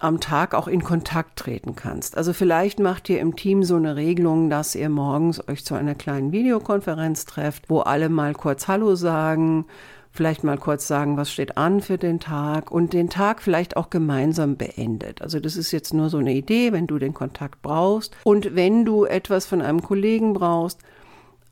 am 0.00 0.18
Tag 0.18 0.54
auch 0.54 0.66
in 0.66 0.82
Kontakt 0.82 1.38
treten 1.38 1.76
kannst. 1.76 2.16
Also 2.16 2.32
vielleicht 2.32 2.80
macht 2.80 3.08
ihr 3.08 3.20
im 3.20 3.36
Team 3.36 3.62
so 3.62 3.76
eine 3.76 3.96
Regelung, 3.96 4.50
dass 4.50 4.74
ihr 4.74 4.88
morgens 4.88 5.46
euch 5.48 5.64
zu 5.64 5.74
einer 5.74 5.94
kleinen 5.94 6.32
Videokonferenz 6.32 7.26
trefft, 7.26 7.68
wo 7.68 7.80
alle 7.80 8.08
mal 8.08 8.34
kurz 8.34 8.66
Hallo 8.66 8.94
sagen, 8.94 9.66
vielleicht 10.10 10.42
mal 10.42 10.58
kurz 10.58 10.88
sagen, 10.88 11.16
was 11.16 11.30
steht 11.30 11.56
an 11.56 11.80
für 11.80 11.98
den 11.98 12.18
Tag 12.18 12.70
und 12.70 12.92
den 12.92 13.10
Tag 13.10 13.42
vielleicht 13.42 13.76
auch 13.76 13.90
gemeinsam 13.90 14.56
beendet. 14.56 15.22
Also 15.22 15.38
das 15.38 15.56
ist 15.56 15.70
jetzt 15.70 15.94
nur 15.94 16.08
so 16.08 16.18
eine 16.18 16.32
Idee, 16.32 16.72
wenn 16.72 16.86
du 16.86 16.98
den 16.98 17.14
Kontakt 17.14 17.62
brauchst 17.62 18.16
und 18.24 18.54
wenn 18.54 18.84
du 18.84 19.04
etwas 19.04 19.46
von 19.46 19.62
einem 19.62 19.82
Kollegen 19.82 20.32
brauchst, 20.32 20.80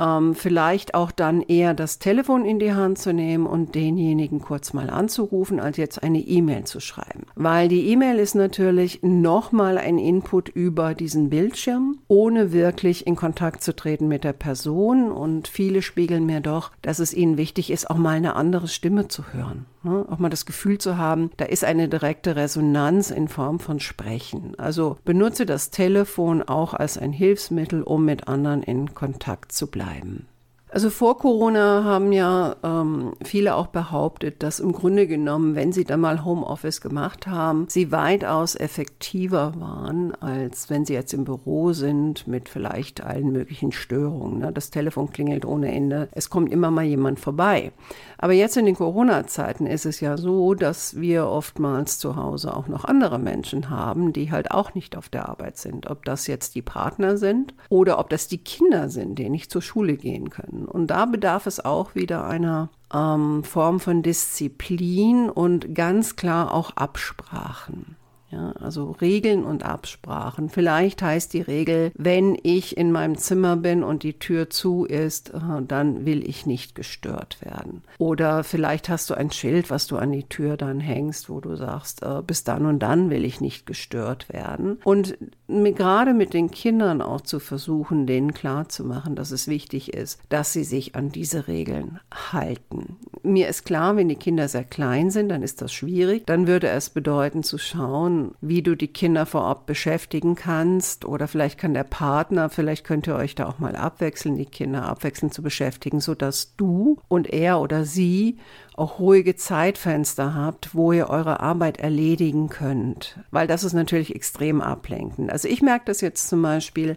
ähm, 0.00 0.34
vielleicht 0.34 0.94
auch 0.94 1.10
dann 1.10 1.42
eher 1.42 1.74
das 1.74 1.98
Telefon 1.98 2.44
in 2.44 2.58
die 2.58 2.72
Hand 2.72 2.98
zu 2.98 3.12
nehmen 3.12 3.46
und 3.46 3.74
denjenigen 3.74 4.40
kurz 4.40 4.72
mal 4.72 4.90
anzurufen, 4.90 5.60
als 5.60 5.76
jetzt 5.76 6.02
eine 6.02 6.20
E-Mail 6.20 6.64
zu 6.64 6.80
schreiben. 6.80 7.26
Weil 7.34 7.68
die 7.68 7.88
E-Mail 7.88 8.18
ist 8.18 8.34
natürlich 8.34 9.00
nochmal 9.02 9.78
ein 9.78 9.98
Input 9.98 10.48
über 10.48 10.94
diesen 10.94 11.30
Bildschirm, 11.30 11.98
ohne 12.08 12.52
wirklich 12.52 13.06
in 13.06 13.16
Kontakt 13.16 13.62
zu 13.62 13.74
treten 13.74 14.08
mit 14.08 14.24
der 14.24 14.32
Person. 14.32 15.10
Und 15.10 15.48
viele 15.48 15.82
spiegeln 15.82 16.26
mir 16.26 16.40
doch, 16.40 16.72
dass 16.82 16.98
es 16.98 17.14
ihnen 17.14 17.36
wichtig 17.36 17.70
ist, 17.70 17.90
auch 17.90 17.96
mal 17.96 18.16
eine 18.16 18.36
andere 18.36 18.68
Stimme 18.68 19.08
zu 19.08 19.32
hören. 19.32 19.66
Ne? 19.88 20.06
Auch 20.08 20.18
mal 20.18 20.28
das 20.28 20.46
Gefühl 20.46 20.78
zu 20.78 20.98
haben, 20.98 21.30
da 21.36 21.44
ist 21.46 21.64
eine 21.64 21.88
direkte 21.88 22.36
Resonanz 22.36 23.10
in 23.10 23.28
Form 23.28 23.58
von 23.58 23.80
Sprechen. 23.80 24.58
Also 24.58 24.98
benutze 25.04 25.46
das 25.46 25.70
Telefon 25.70 26.42
auch 26.42 26.74
als 26.74 26.98
ein 26.98 27.12
Hilfsmittel, 27.12 27.82
um 27.82 28.04
mit 28.04 28.28
anderen 28.28 28.62
in 28.62 28.94
Kontakt 28.94 29.52
zu 29.52 29.68
bleiben. 29.68 30.26
Also 30.70 30.90
vor 30.90 31.16
Corona 31.16 31.82
haben 31.84 32.12
ja 32.12 32.56
ähm, 32.62 33.14
viele 33.24 33.54
auch 33.54 33.68
behauptet, 33.68 34.42
dass 34.42 34.60
im 34.60 34.72
Grunde 34.72 35.06
genommen, 35.06 35.54
wenn 35.54 35.72
sie 35.72 35.84
dann 35.84 36.00
mal 36.00 36.26
Homeoffice 36.26 36.82
gemacht 36.82 37.26
haben, 37.26 37.64
sie 37.68 37.90
weitaus 37.90 38.54
effektiver 38.54 39.54
waren, 39.58 40.14
als 40.20 40.68
wenn 40.68 40.84
sie 40.84 40.92
jetzt 40.92 41.14
im 41.14 41.24
Büro 41.24 41.72
sind 41.72 42.26
mit 42.26 42.50
vielleicht 42.50 43.02
allen 43.02 43.32
möglichen 43.32 43.72
Störungen. 43.72 44.40
Ne? 44.40 44.52
Das 44.52 44.68
Telefon 44.70 45.10
klingelt 45.10 45.46
ohne 45.46 45.72
Ende, 45.72 46.08
es 46.12 46.28
kommt 46.28 46.52
immer 46.52 46.70
mal 46.70 46.84
jemand 46.84 47.18
vorbei. 47.18 47.72
Aber 48.18 48.34
jetzt 48.34 48.56
in 48.56 48.66
den 48.66 48.74
Corona-Zeiten 48.74 49.66
ist 49.66 49.86
es 49.86 50.00
ja 50.00 50.18
so, 50.18 50.52
dass 50.52 51.00
wir 51.00 51.28
oftmals 51.28 51.98
zu 51.98 52.16
Hause 52.16 52.54
auch 52.54 52.68
noch 52.68 52.84
andere 52.84 53.18
Menschen 53.18 53.70
haben, 53.70 54.12
die 54.12 54.30
halt 54.30 54.50
auch 54.50 54.74
nicht 54.74 54.96
auf 54.96 55.08
der 55.08 55.28
Arbeit 55.30 55.56
sind. 55.56 55.88
Ob 55.88 56.04
das 56.04 56.26
jetzt 56.26 56.56
die 56.56 56.62
Partner 56.62 57.16
sind 57.16 57.54
oder 57.70 57.98
ob 57.98 58.10
das 58.10 58.28
die 58.28 58.38
Kinder 58.38 58.90
sind, 58.90 59.18
die 59.18 59.30
nicht 59.30 59.50
zur 59.50 59.62
Schule 59.62 59.96
gehen 59.96 60.28
können. 60.28 60.57
Und 60.66 60.88
da 60.88 61.04
bedarf 61.04 61.46
es 61.46 61.64
auch 61.64 61.94
wieder 61.94 62.26
einer 62.26 62.70
ähm, 62.92 63.44
Form 63.44 63.80
von 63.80 64.02
Disziplin 64.02 65.30
und 65.30 65.74
ganz 65.74 66.16
klar 66.16 66.52
auch 66.52 66.70
Absprachen. 66.76 67.97
Ja, 68.30 68.52
also 68.60 68.90
Regeln 69.00 69.44
und 69.44 69.62
Absprachen. 69.62 70.50
Vielleicht 70.50 71.00
heißt 71.00 71.32
die 71.32 71.40
Regel, 71.40 71.92
wenn 71.94 72.36
ich 72.42 72.76
in 72.76 72.92
meinem 72.92 73.16
Zimmer 73.16 73.56
bin 73.56 73.82
und 73.82 74.02
die 74.02 74.18
Tür 74.18 74.50
zu 74.50 74.84
ist, 74.84 75.30
äh, 75.30 75.62
dann 75.66 76.04
will 76.04 76.28
ich 76.28 76.44
nicht 76.44 76.74
gestört 76.74 77.38
werden. 77.40 77.82
Oder 77.96 78.44
vielleicht 78.44 78.90
hast 78.90 79.08
du 79.08 79.14
ein 79.14 79.30
Schild, 79.30 79.70
was 79.70 79.86
du 79.86 79.96
an 79.96 80.12
die 80.12 80.24
Tür 80.24 80.58
dann 80.58 80.78
hängst, 80.78 81.30
wo 81.30 81.40
du 81.40 81.56
sagst, 81.56 82.02
äh, 82.02 82.20
bis 82.26 82.44
dann 82.44 82.66
und 82.66 82.80
dann 82.80 83.08
will 83.08 83.24
ich 83.24 83.40
nicht 83.40 83.64
gestört 83.64 84.30
werden. 84.30 84.78
Und 84.84 85.16
gerade 85.46 86.12
mit 86.12 86.34
den 86.34 86.50
Kindern 86.50 87.00
auch 87.00 87.22
zu 87.22 87.40
versuchen, 87.40 88.06
denen 88.06 88.34
klarzumachen, 88.34 89.16
dass 89.16 89.30
es 89.30 89.48
wichtig 89.48 89.94
ist, 89.94 90.20
dass 90.28 90.52
sie 90.52 90.64
sich 90.64 90.94
an 90.94 91.08
diese 91.10 91.48
Regeln 91.48 92.00
halten. 92.32 92.98
Mir 93.22 93.48
ist 93.48 93.64
klar, 93.64 93.96
wenn 93.96 94.08
die 94.08 94.16
Kinder 94.16 94.48
sehr 94.48 94.64
klein 94.64 95.10
sind, 95.10 95.30
dann 95.30 95.42
ist 95.42 95.62
das 95.62 95.72
schwierig. 95.72 96.26
Dann 96.26 96.46
würde 96.46 96.68
es 96.68 96.90
bedeuten 96.90 97.42
zu 97.42 97.56
schauen, 97.56 98.17
wie 98.40 98.62
du 98.62 98.76
die 98.76 98.88
Kinder 98.88 99.26
vor 99.26 99.42
Ort 99.42 99.66
beschäftigen 99.66 100.34
kannst. 100.34 101.04
Oder 101.04 101.28
vielleicht 101.28 101.58
kann 101.58 101.74
der 101.74 101.84
Partner, 101.84 102.50
vielleicht 102.50 102.84
könnt 102.84 103.06
ihr 103.06 103.16
euch 103.16 103.34
da 103.34 103.46
auch 103.46 103.58
mal 103.58 103.76
abwechseln, 103.76 104.36
die 104.36 104.46
Kinder 104.46 104.84
abwechselnd 104.84 105.34
zu 105.34 105.42
beschäftigen, 105.42 106.00
sodass 106.00 106.54
du 106.56 106.98
und 107.08 107.32
er 107.32 107.60
oder 107.60 107.84
sie 107.84 108.38
auch 108.76 108.98
ruhige 108.98 109.36
Zeitfenster 109.36 110.34
habt, 110.34 110.74
wo 110.74 110.92
ihr 110.92 111.10
eure 111.10 111.40
Arbeit 111.40 111.78
erledigen 111.78 112.48
könnt. 112.48 113.18
Weil 113.30 113.46
das 113.46 113.64
ist 113.64 113.72
natürlich 113.72 114.14
extrem 114.14 114.60
ablenkend. 114.60 115.32
Also 115.32 115.48
ich 115.48 115.62
merke 115.62 115.86
das 115.86 116.00
jetzt 116.00 116.28
zum 116.28 116.42
Beispiel, 116.42 116.96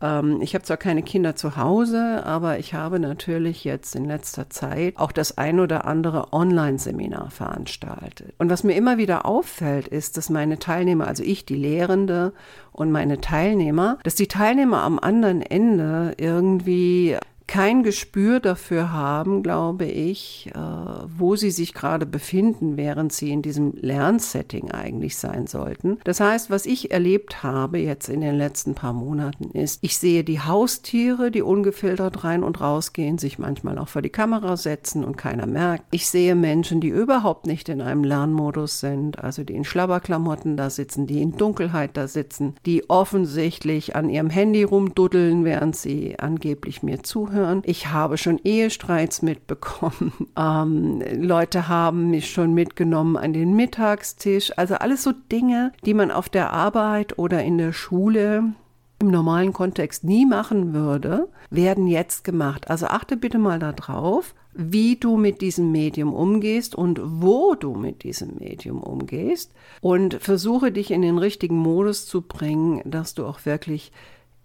ähm, 0.00 0.40
ich 0.42 0.54
habe 0.54 0.64
zwar 0.64 0.76
keine 0.76 1.02
Kinder 1.02 1.36
zu 1.36 1.56
Hause, 1.56 2.22
aber 2.24 2.58
ich 2.58 2.74
habe 2.74 2.98
natürlich 2.98 3.64
jetzt 3.64 3.94
in 3.94 4.04
letzter 4.04 4.50
Zeit 4.50 4.96
auch 4.96 5.12
das 5.12 5.38
ein 5.38 5.60
oder 5.60 5.86
andere 5.86 6.32
Online-Seminar 6.32 7.30
veranstaltet. 7.30 8.34
Und 8.38 8.50
was 8.50 8.64
mir 8.64 8.74
immer 8.74 8.98
wieder 8.98 9.24
auffällt, 9.26 9.88
ist, 9.88 10.16
dass 10.16 10.28
meine 10.28 10.58
Teilnehmer, 10.58 11.06
also 11.06 11.22
ich, 11.22 11.46
die 11.46 11.56
Lehrende 11.56 12.32
und 12.72 12.90
meine 12.92 13.20
Teilnehmer, 13.20 13.98
dass 14.02 14.14
die 14.14 14.28
Teilnehmer 14.28 14.82
am 14.82 14.98
anderen 14.98 15.40
Ende 15.42 16.14
irgendwie 16.18 17.16
kein 17.46 17.84
Gespür 17.84 18.40
dafür 18.40 18.92
haben, 18.92 19.42
glaube 19.42 19.84
ich, 19.84 20.50
äh, 20.54 20.58
wo 20.58 21.36
sie 21.36 21.50
sich 21.50 21.74
gerade 21.74 22.04
befinden, 22.04 22.76
während 22.76 23.12
sie 23.12 23.30
in 23.30 23.42
diesem 23.42 23.72
Lernsetting 23.74 24.72
eigentlich 24.72 25.16
sein 25.16 25.46
sollten. 25.46 25.98
Das 26.04 26.20
heißt, 26.20 26.50
was 26.50 26.66
ich 26.66 26.90
erlebt 26.90 27.42
habe 27.42 27.78
jetzt 27.78 28.08
in 28.08 28.20
den 28.20 28.34
letzten 28.34 28.74
paar 28.74 28.92
Monaten 28.92 29.50
ist, 29.56 29.78
ich 29.82 29.96
sehe 29.98 30.24
die 30.24 30.40
Haustiere, 30.40 31.30
die 31.30 31.42
ungefiltert 31.42 32.24
rein 32.24 32.42
und 32.42 32.60
rausgehen, 32.60 33.18
sich 33.18 33.38
manchmal 33.38 33.78
auch 33.78 33.88
vor 33.88 34.02
die 34.02 34.10
Kamera 34.10 34.56
setzen 34.56 35.04
und 35.04 35.16
keiner 35.16 35.46
merkt. 35.46 35.84
Ich 35.92 36.08
sehe 36.08 36.34
Menschen, 36.34 36.80
die 36.80 36.88
überhaupt 36.88 37.46
nicht 37.46 37.68
in 37.68 37.80
einem 37.80 38.02
Lernmodus 38.02 38.80
sind, 38.80 39.22
also 39.22 39.44
die 39.44 39.54
in 39.54 39.64
Schlabberklamotten 39.64 40.56
da 40.56 40.68
sitzen, 40.68 41.06
die 41.06 41.22
in 41.22 41.36
Dunkelheit 41.36 41.96
da 41.96 42.08
sitzen, 42.08 42.56
die 42.66 42.90
offensichtlich 42.90 43.94
an 43.94 44.10
ihrem 44.10 44.30
Handy 44.30 44.64
rumduddeln, 44.64 45.44
während 45.44 45.76
sie 45.76 46.18
angeblich 46.18 46.82
mir 46.82 47.02
zuhören 47.02 47.36
zuhören. 47.46 47.62
Ich 47.64 47.88
habe 47.88 48.18
schon 48.18 48.40
Ehestreits 48.42 49.22
mitbekommen. 49.22 50.12
Ähm, 50.38 51.02
Leute 51.18 51.68
haben 51.68 52.10
mich 52.10 52.30
schon 52.30 52.52
mitgenommen 52.52 53.16
an 53.16 53.32
den 53.32 53.56
Mittagstisch. 53.56 54.52
Also 54.58 54.74
alles 54.74 55.02
so 55.02 55.12
Dinge, 55.32 55.72
die 55.86 55.94
man 55.94 56.10
auf 56.10 56.28
der 56.28 56.52
Arbeit 56.52 57.18
oder 57.18 57.42
in 57.42 57.56
der 57.56 57.72
Schule 57.72 58.52
im 59.00 59.08
normalen 59.08 59.54
Kontext 59.54 60.04
nie 60.04 60.26
machen 60.26 60.74
würde, 60.74 61.28
werden 61.48 61.86
jetzt 61.86 62.22
gemacht. 62.22 62.68
Also 62.68 62.86
achte 62.86 63.16
bitte 63.16 63.38
mal 63.38 63.58
darauf, 63.58 64.34
wie 64.52 64.96
du 64.96 65.16
mit 65.16 65.40
diesem 65.40 65.72
Medium 65.72 66.12
umgehst 66.12 66.74
und 66.74 67.00
wo 67.02 67.54
du 67.54 67.74
mit 67.74 68.02
diesem 68.02 68.36
Medium 68.38 68.82
umgehst 68.82 69.54
und 69.80 70.14
versuche 70.14 70.70
dich 70.70 70.90
in 70.90 71.00
den 71.00 71.16
richtigen 71.16 71.56
Modus 71.56 72.04
zu 72.04 72.20
bringen, 72.20 72.82
dass 72.84 73.14
du 73.14 73.24
auch 73.24 73.46
wirklich 73.46 73.90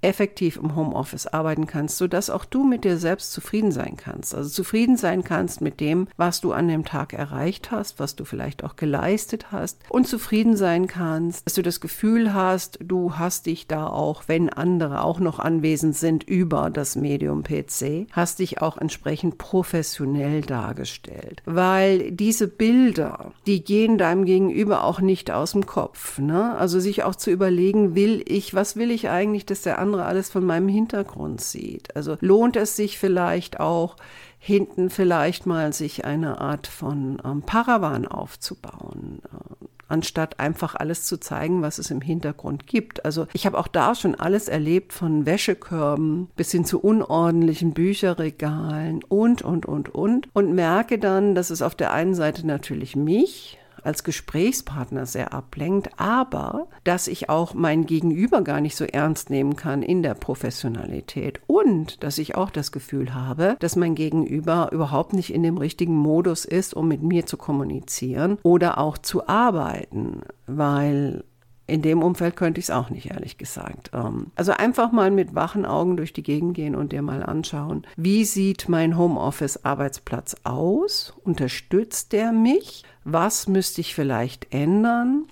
effektiv 0.02 0.58
im 0.58 0.76
Homeoffice 0.76 1.28
arbeiten 1.28 1.68
kannst, 1.68 1.98
sodass 1.98 2.30
auch 2.30 2.46
du 2.46 2.64
mit 2.64 2.84
dir 2.84 2.98
selbst 2.98 3.32
zufrieden 3.32 3.72
sein 3.72 3.98
kannst. 3.98 4.34
Also 4.34 4.50
zufrieden 4.50 4.98
sein 4.98 5.24
kannst 5.24 5.62
mit 5.62 5.80
dem, 5.80 6.08
was 6.18 6.42
du 6.42 6.54
an 6.54 6.68
dem 6.68 6.86
Tag 6.86 7.14
erreicht 7.14 7.72
hast, 7.72 8.00
was 8.00 8.16
du 8.16 8.26
vielleicht 8.26 8.64
auch 8.64 8.76
geleistet 8.76 9.52
hast 9.52 9.80
und 9.90 10.08
zufrieden 10.08 10.56
sein 10.56 10.88
kannst, 10.88 11.46
dass 11.46 11.54
du 11.54 11.62
das 11.62 11.80
Gefühl 11.80 12.34
hast, 12.34 12.80
du 12.84 13.18
hast 13.18 13.46
dich 13.46 13.68
da 13.68 13.88
auch, 13.88 14.24
wenn 14.28 14.50
andere 14.50 15.04
auch 15.04 15.20
noch 15.20 15.40
anwesend 15.40 15.96
sind 15.96 16.24
über 16.24 16.70
das 16.70 16.96
Medium 16.96 17.44
PC, 17.44 18.08
hast 18.12 18.40
dich 18.40 18.62
auch 18.62 18.78
entsprechend 18.78 19.38
professionell 19.38 20.42
dargestellt. 20.42 21.42
Weil 21.46 22.12
diese 22.12 22.48
Bilder, 22.48 23.32
die 23.46 23.64
gehen 23.64 23.98
deinem 23.98 24.26
Gegenüber 24.26 24.84
auch 24.84 25.02
nicht 25.02 25.32
aus 25.32 25.52
dem 25.52 25.66
Kopf. 25.66 26.20
Ne? 26.20 26.56
Also 26.58 26.80
sich 26.80 27.04
auch 27.04 27.16
zu 27.16 27.32
überlegen, 27.32 27.96
will 27.96 28.24
ich, 28.28 28.54
was 28.54 28.76
will 28.76 28.92
ich 28.92 29.10
eigentlich, 29.10 29.46
dass 29.46 29.62
der 29.62 29.80
andere 29.80 29.91
andere 29.92 30.06
alles 30.06 30.30
von 30.30 30.44
meinem 30.44 30.68
Hintergrund 30.68 31.42
sieht. 31.42 31.96
Also 31.96 32.18
lohnt 32.22 32.56
es 32.56 32.76
sich 32.76 32.98
vielleicht 32.98 33.60
auch, 33.60 33.96
hinten 34.40 34.90
vielleicht 34.90 35.46
mal 35.46 35.74
sich 35.74 36.06
eine 36.06 36.42
Art 36.42 36.68
von 36.68 37.22
ähm, 37.24 37.44
Paravan 37.44 38.08
aufzubauen, 38.08 39.22
äh, 39.26 39.66
anstatt 39.88 40.40
einfach 40.40 40.74
alles 40.76 41.04
zu 41.04 41.20
zeigen, 41.20 41.62
was 41.62 41.78
es 41.78 41.92
im 41.92 42.02
Hintergrund 42.02 42.66
gibt. 42.66 43.06
Also 43.06 43.28
ich 43.34 43.46
habe 43.46 43.60
auch 43.60 43.68
da 43.68 43.94
schon 43.94 44.16
alles 44.16 44.48
erlebt, 44.48 44.94
von 44.94 45.26
Wäschekörben 45.26 46.30
bis 46.36 46.52
hin 46.52 46.66
zu 46.66 46.80
unordentlichen 46.80 47.74
Bücherregalen 47.74 49.04
und, 49.04 49.42
und, 49.42 49.66
und, 49.66 49.94
und. 49.94 50.30
Und 50.34 50.56
merke 50.56 50.98
dann, 50.98 51.36
dass 51.36 51.50
es 51.50 51.62
auf 51.62 51.76
der 51.76 51.92
einen 51.92 52.16
Seite 52.16 52.48
natürlich 52.48 52.96
mich 52.96 53.60
als 53.84 54.04
Gesprächspartner 54.04 55.06
sehr 55.06 55.34
ablenkt, 55.34 55.90
aber 55.98 56.68
dass 56.84 57.08
ich 57.08 57.30
auch 57.30 57.54
mein 57.54 57.86
Gegenüber 57.86 58.42
gar 58.42 58.62
nicht 58.62 58.76
so 58.76 58.86
ernst 58.86 59.30
nehmen 59.30 59.56
kann 59.56 59.82
in 59.82 60.04
der 60.04 60.14
Professionalität 60.14 61.42
und 61.48 62.04
dass 62.04 62.18
ich 62.18 62.36
auch 62.36 62.50
das 62.50 62.72
Gefühl 62.72 63.14
habe, 63.14 63.56
dass 63.60 63.76
mein 63.76 63.96
Gegenüber 63.96 64.70
überhaupt 64.72 65.14
nicht 65.14 65.34
in 65.34 65.44
dem 65.44 65.58
richtigen 65.58 65.96
Modus 65.96 66.46
ist, 66.46 66.74
um 66.74 66.88
mit 66.88 67.02
mir 67.02 67.26
zu 67.26 67.38
kommunizieren 67.38 68.38
oder 68.44 68.78
auch 68.78 68.98
zu 68.98 69.28
arbeiten, 69.28 70.22
weil 70.48 71.24
in 71.72 71.82
dem 71.82 72.04
Umfeld 72.04 72.36
könnte 72.36 72.60
ich 72.60 72.66
es 72.66 72.70
auch 72.70 72.90
nicht, 72.90 73.12
ehrlich 73.12 73.38
gesagt. 73.38 73.92
Ähm, 73.94 74.28
also 74.36 74.52
einfach 74.52 74.92
mal 74.92 75.10
mit 75.10 75.36
wachen 75.36 75.66
Augen 75.66 75.96
durch 75.96 76.12
die 76.12 76.22
Gegend 76.22 76.54
gehen 76.54 76.76
und 76.76 76.92
dir 76.92 77.02
mal 77.02 77.24
anschauen, 77.24 77.88
wie 77.96 78.26
sieht 78.26 78.68
mein 78.68 78.98
Homeoffice-Arbeitsplatz 78.98 80.36
aus? 80.44 81.14
Unterstützt 81.24 82.12
der 82.12 82.34
mich? 82.34 82.84
Was 83.06 83.48
müsste 83.48 83.80
ich 83.80 83.96
vielleicht 83.96 84.54
ändern? 84.54 85.28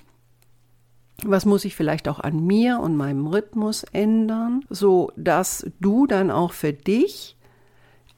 Was 1.23 1.45
muss 1.45 1.65
ich 1.65 1.75
vielleicht 1.75 2.07
auch 2.07 2.21
an 2.21 2.45
mir 2.45 2.79
und 2.79 2.95
meinem 2.95 3.27
Rhythmus 3.27 3.83
ändern, 3.91 4.63
so 4.69 5.11
dass 5.17 5.69
du 5.81 6.07
dann 6.07 6.31
auch 6.31 6.53
für 6.53 6.71
dich 6.71 7.35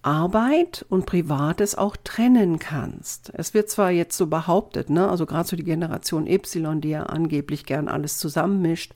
Arbeit 0.03 0.86
und 0.89 1.05
Privates 1.05 1.75
auch 1.75 1.96
trennen 2.03 2.60
kannst. 2.60 3.31
Es 3.36 3.53
wird 3.53 3.70
zwar 3.70 3.91
jetzt 3.91 4.17
so 4.17 4.27
behauptet, 4.27 4.89
ne, 4.89 5.08
also 5.10 5.25
gerade 5.25 5.48
so 5.48 5.55
die 5.55 5.63
Generation 5.63 6.27
Y, 6.27 6.81
die 6.81 6.89
ja 6.89 7.03
angeblich 7.03 7.65
gern 7.65 7.88
alles 7.88 8.17
zusammenmischt 8.17 8.93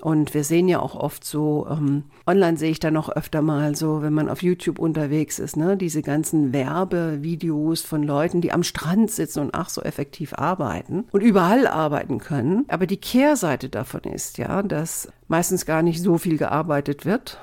Und 0.00 0.32
wir 0.32 0.44
sehen 0.44 0.68
ja 0.68 0.78
auch 0.78 0.94
oft 0.94 1.24
so, 1.24 1.66
ähm, 1.68 2.04
online 2.26 2.56
sehe 2.56 2.70
ich 2.70 2.78
da 2.78 2.90
noch 2.90 3.08
öfter 3.08 3.42
mal 3.42 3.74
so, 3.74 4.00
wenn 4.00 4.12
man 4.12 4.28
auf 4.28 4.42
YouTube 4.42 4.78
unterwegs 4.78 5.40
ist, 5.40 5.56
ne, 5.56 5.76
diese 5.76 6.02
ganzen 6.02 6.52
Werbevideos 6.52 7.82
von 7.82 8.04
Leuten, 8.04 8.40
die 8.40 8.52
am 8.52 8.62
Strand 8.62 9.10
sitzen 9.10 9.40
und 9.40 9.54
ach 9.54 9.68
so 9.68 9.82
effektiv 9.82 10.34
arbeiten 10.34 11.04
und 11.10 11.22
überall 11.22 11.66
arbeiten 11.66 12.18
können. 12.18 12.64
Aber 12.68 12.86
die 12.86 12.96
Kehrseite 12.96 13.68
davon 13.68 14.02
ist 14.02 14.38
ja, 14.38 14.62
dass 14.62 15.08
meistens 15.26 15.66
gar 15.66 15.82
nicht 15.82 16.00
so 16.00 16.16
viel 16.16 16.38
gearbeitet 16.38 17.04
wird 17.04 17.42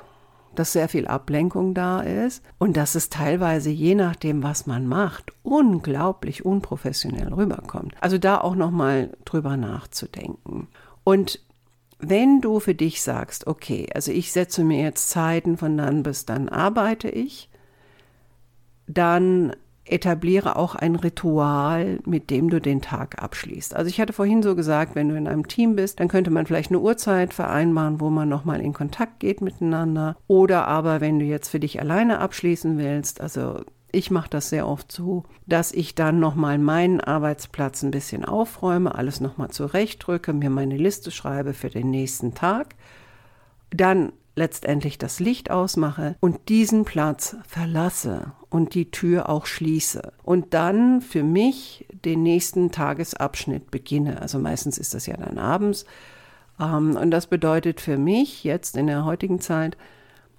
dass 0.58 0.72
sehr 0.72 0.88
viel 0.88 1.06
Ablenkung 1.06 1.74
da 1.74 2.00
ist 2.00 2.42
und 2.58 2.76
dass 2.76 2.94
es 2.94 3.08
teilweise, 3.08 3.70
je 3.70 3.94
nachdem, 3.94 4.42
was 4.42 4.66
man 4.66 4.86
macht, 4.86 5.32
unglaublich 5.42 6.44
unprofessionell 6.44 7.32
rüberkommt. 7.32 7.94
Also 8.00 8.18
da 8.18 8.40
auch 8.40 8.54
nochmal 8.54 9.10
drüber 9.24 9.56
nachzudenken. 9.56 10.68
Und 11.04 11.40
wenn 11.98 12.40
du 12.40 12.60
für 12.60 12.74
dich 12.74 13.02
sagst, 13.02 13.46
okay, 13.46 13.88
also 13.94 14.12
ich 14.12 14.32
setze 14.32 14.64
mir 14.64 14.82
jetzt 14.82 15.08
Zeiten 15.10 15.56
von 15.56 15.76
dann 15.76 16.02
bis 16.02 16.26
dann 16.26 16.48
arbeite 16.48 17.08
ich, 17.08 17.48
dann 18.86 19.54
etabliere 19.88 20.56
auch 20.56 20.74
ein 20.74 20.96
Ritual, 20.96 22.00
mit 22.04 22.30
dem 22.30 22.50
du 22.50 22.60
den 22.60 22.80
Tag 22.82 23.22
abschließt. 23.22 23.74
Also 23.76 23.88
ich 23.88 24.00
hatte 24.00 24.12
vorhin 24.12 24.42
so 24.42 24.54
gesagt, 24.56 24.94
wenn 24.94 25.08
du 25.08 25.16
in 25.16 25.28
einem 25.28 25.46
Team 25.46 25.76
bist, 25.76 26.00
dann 26.00 26.08
könnte 26.08 26.30
man 26.30 26.46
vielleicht 26.46 26.70
eine 26.70 26.80
Uhrzeit 26.80 27.32
vereinbaren, 27.32 28.00
wo 28.00 28.10
man 28.10 28.28
nochmal 28.28 28.60
in 28.60 28.72
Kontakt 28.72 29.20
geht 29.20 29.40
miteinander. 29.40 30.16
Oder 30.26 30.66
aber 30.66 31.00
wenn 31.00 31.18
du 31.18 31.24
jetzt 31.24 31.48
für 31.48 31.60
dich 31.60 31.80
alleine 31.80 32.18
abschließen 32.18 32.78
willst, 32.78 33.20
also 33.20 33.60
ich 33.92 34.10
mache 34.10 34.28
das 34.28 34.50
sehr 34.50 34.66
oft 34.66 34.90
so, 34.92 35.24
dass 35.46 35.72
ich 35.72 35.94
dann 35.94 36.20
nochmal 36.20 36.58
meinen 36.58 37.00
Arbeitsplatz 37.00 37.82
ein 37.82 37.92
bisschen 37.92 38.24
aufräume, 38.24 38.94
alles 38.94 39.20
nochmal 39.20 39.50
zurechtdrücke, 39.50 40.32
mir 40.32 40.50
meine 40.50 40.76
Liste 40.76 41.10
schreibe 41.10 41.54
für 41.54 41.70
den 41.70 41.90
nächsten 41.90 42.34
Tag, 42.34 42.74
dann 43.70 44.12
letztendlich 44.36 44.98
das 44.98 45.18
Licht 45.18 45.50
ausmache 45.50 46.16
und 46.20 46.48
diesen 46.48 46.84
Platz 46.84 47.36
verlasse 47.48 48.32
und 48.50 48.74
die 48.74 48.90
Tür 48.90 49.28
auch 49.28 49.46
schließe 49.46 50.12
und 50.22 50.54
dann 50.54 51.00
für 51.00 51.24
mich 51.24 51.86
den 52.04 52.22
nächsten 52.22 52.70
Tagesabschnitt 52.70 53.70
beginne. 53.70 54.20
Also 54.20 54.38
meistens 54.38 54.78
ist 54.78 54.94
das 54.94 55.06
ja 55.06 55.16
dann 55.16 55.38
abends. 55.38 55.86
Ähm, 56.60 56.96
und 56.96 57.10
das 57.10 57.26
bedeutet 57.26 57.80
für 57.80 57.98
mich 57.98 58.44
jetzt 58.44 58.76
in 58.76 58.86
der 58.86 59.04
heutigen 59.04 59.40
Zeit, 59.40 59.76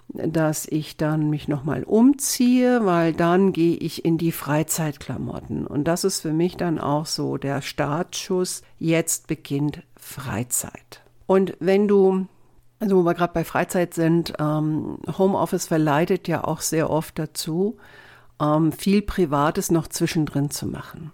dass 0.08 0.66
ich 0.66 0.96
dann 0.96 1.28
mich 1.28 1.48
nochmal 1.48 1.84
umziehe, 1.84 2.86
weil 2.86 3.12
dann 3.12 3.52
gehe 3.52 3.76
ich 3.76 4.04
in 4.04 4.16
die 4.16 4.32
Freizeitklamotten. 4.32 5.66
Und 5.66 5.84
das 5.84 6.04
ist 6.04 6.20
für 6.20 6.32
mich 6.32 6.56
dann 6.56 6.78
auch 6.78 7.04
so 7.04 7.36
der 7.36 7.60
Startschuss. 7.60 8.62
Jetzt 8.78 9.26
beginnt 9.26 9.82
Freizeit. 9.96 11.02
Und 11.26 11.56
wenn 11.60 11.88
du, 11.88 12.26
also 12.80 12.96
wo 12.96 13.02
wir 13.04 13.14
gerade 13.14 13.32
bei 13.32 13.44
Freizeit 13.44 13.94
sind, 13.94 14.34
ähm, 14.38 14.98
Homeoffice 15.18 15.66
verleitet 15.66 16.28
ja 16.28 16.44
auch 16.44 16.60
sehr 16.60 16.90
oft 16.90 17.18
dazu, 17.18 17.76
ähm, 18.40 18.72
viel 18.72 19.02
Privates 19.02 19.70
noch 19.70 19.88
zwischendrin 19.88 20.50
zu 20.50 20.66
machen. 20.66 21.12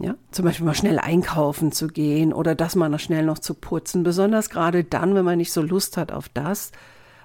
Ja, 0.00 0.14
zum 0.30 0.44
Beispiel 0.44 0.66
mal 0.66 0.74
schnell 0.74 0.98
einkaufen 0.98 1.70
zu 1.70 1.86
gehen 1.86 2.32
oder 2.32 2.54
das 2.54 2.74
mal 2.76 2.88
noch 2.88 2.98
schnell 2.98 3.24
noch 3.24 3.38
zu 3.38 3.54
putzen. 3.54 4.02
Besonders 4.02 4.50
gerade 4.50 4.84
dann, 4.84 5.14
wenn 5.14 5.24
man 5.24 5.38
nicht 5.38 5.52
so 5.52 5.62
Lust 5.62 5.96
hat 5.96 6.10
auf 6.10 6.28
das, 6.28 6.72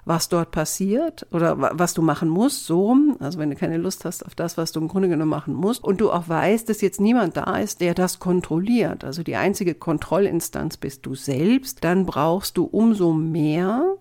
was 0.08 0.30
dort 0.30 0.52
passiert 0.52 1.28
oder 1.32 1.58
was 1.58 1.94
du 1.94 2.02
machen 2.02 2.30
musst, 2.30 2.66
so 2.66 2.96
Also 3.20 3.40
wenn 3.40 3.50
du 3.50 3.56
keine 3.56 3.78
Lust 3.78 4.06
hast 4.06 4.26
auf 4.26 4.36
das, 4.36 4.58
was 4.58 4.72
du 4.72 4.80
im 4.80 4.88
Grunde 4.88 5.10
genommen 5.10 5.30
machen 5.30 5.54
musst 5.54 5.84
und 5.84 6.00
du 6.00 6.12
auch 6.12 6.30
weißt, 6.30 6.70
dass 6.70 6.82
jetzt 6.82 7.02
niemand 7.02 7.36
da 7.36 7.58
ist, 7.58 7.82
der 7.82 7.94
das 7.94 8.20
kontrolliert. 8.20 9.04
Also 9.04 9.24
die 9.24 9.36
einzige 9.36 9.76
Kontrollinstanz 9.76 10.78
bist 10.78 11.06
du 11.06 11.16
selbst, 11.16 11.84
dann 11.84 12.06
brauchst 12.06 12.58
du 12.58 12.64
umso 12.64 13.14
mehr 13.14 13.98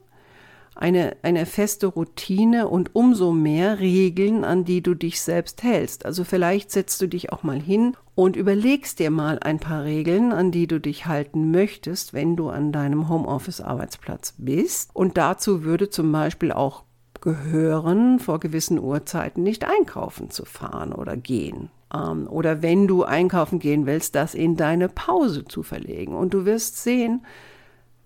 eine, 0.76 1.16
eine 1.22 1.46
feste 1.46 1.86
Routine 1.86 2.68
und 2.68 2.94
umso 2.94 3.32
mehr 3.32 3.80
Regeln, 3.80 4.44
an 4.44 4.64
die 4.64 4.82
du 4.82 4.94
dich 4.94 5.20
selbst 5.20 5.62
hältst. 5.62 6.04
Also 6.04 6.22
vielleicht 6.22 6.70
setzt 6.70 7.00
du 7.00 7.08
dich 7.08 7.32
auch 7.32 7.42
mal 7.42 7.58
hin 7.58 7.96
und 8.14 8.36
überlegst 8.36 8.98
dir 8.98 9.10
mal 9.10 9.38
ein 9.38 9.58
paar 9.58 9.84
Regeln, 9.84 10.32
an 10.32 10.52
die 10.52 10.66
du 10.66 10.78
dich 10.78 11.06
halten 11.06 11.50
möchtest, 11.50 12.12
wenn 12.12 12.36
du 12.36 12.50
an 12.50 12.72
deinem 12.72 13.08
Homeoffice-Arbeitsplatz 13.08 14.34
bist. 14.36 14.90
Und 14.92 15.16
dazu 15.16 15.64
würde 15.64 15.88
zum 15.88 16.12
Beispiel 16.12 16.52
auch 16.52 16.84
gehören, 17.22 18.18
vor 18.18 18.38
gewissen 18.38 18.78
Uhrzeiten 18.78 19.42
nicht 19.42 19.64
einkaufen 19.64 20.30
zu 20.30 20.44
fahren 20.44 20.92
oder 20.92 21.16
gehen. 21.16 21.70
Ähm, 21.92 22.28
oder 22.28 22.62
wenn 22.62 22.86
du 22.86 23.04
einkaufen 23.04 23.58
gehen 23.58 23.86
willst, 23.86 24.14
das 24.14 24.34
in 24.34 24.56
deine 24.56 24.88
Pause 24.88 25.44
zu 25.44 25.62
verlegen. 25.62 26.14
Und 26.14 26.34
du 26.34 26.44
wirst 26.44 26.82
sehen, 26.82 27.24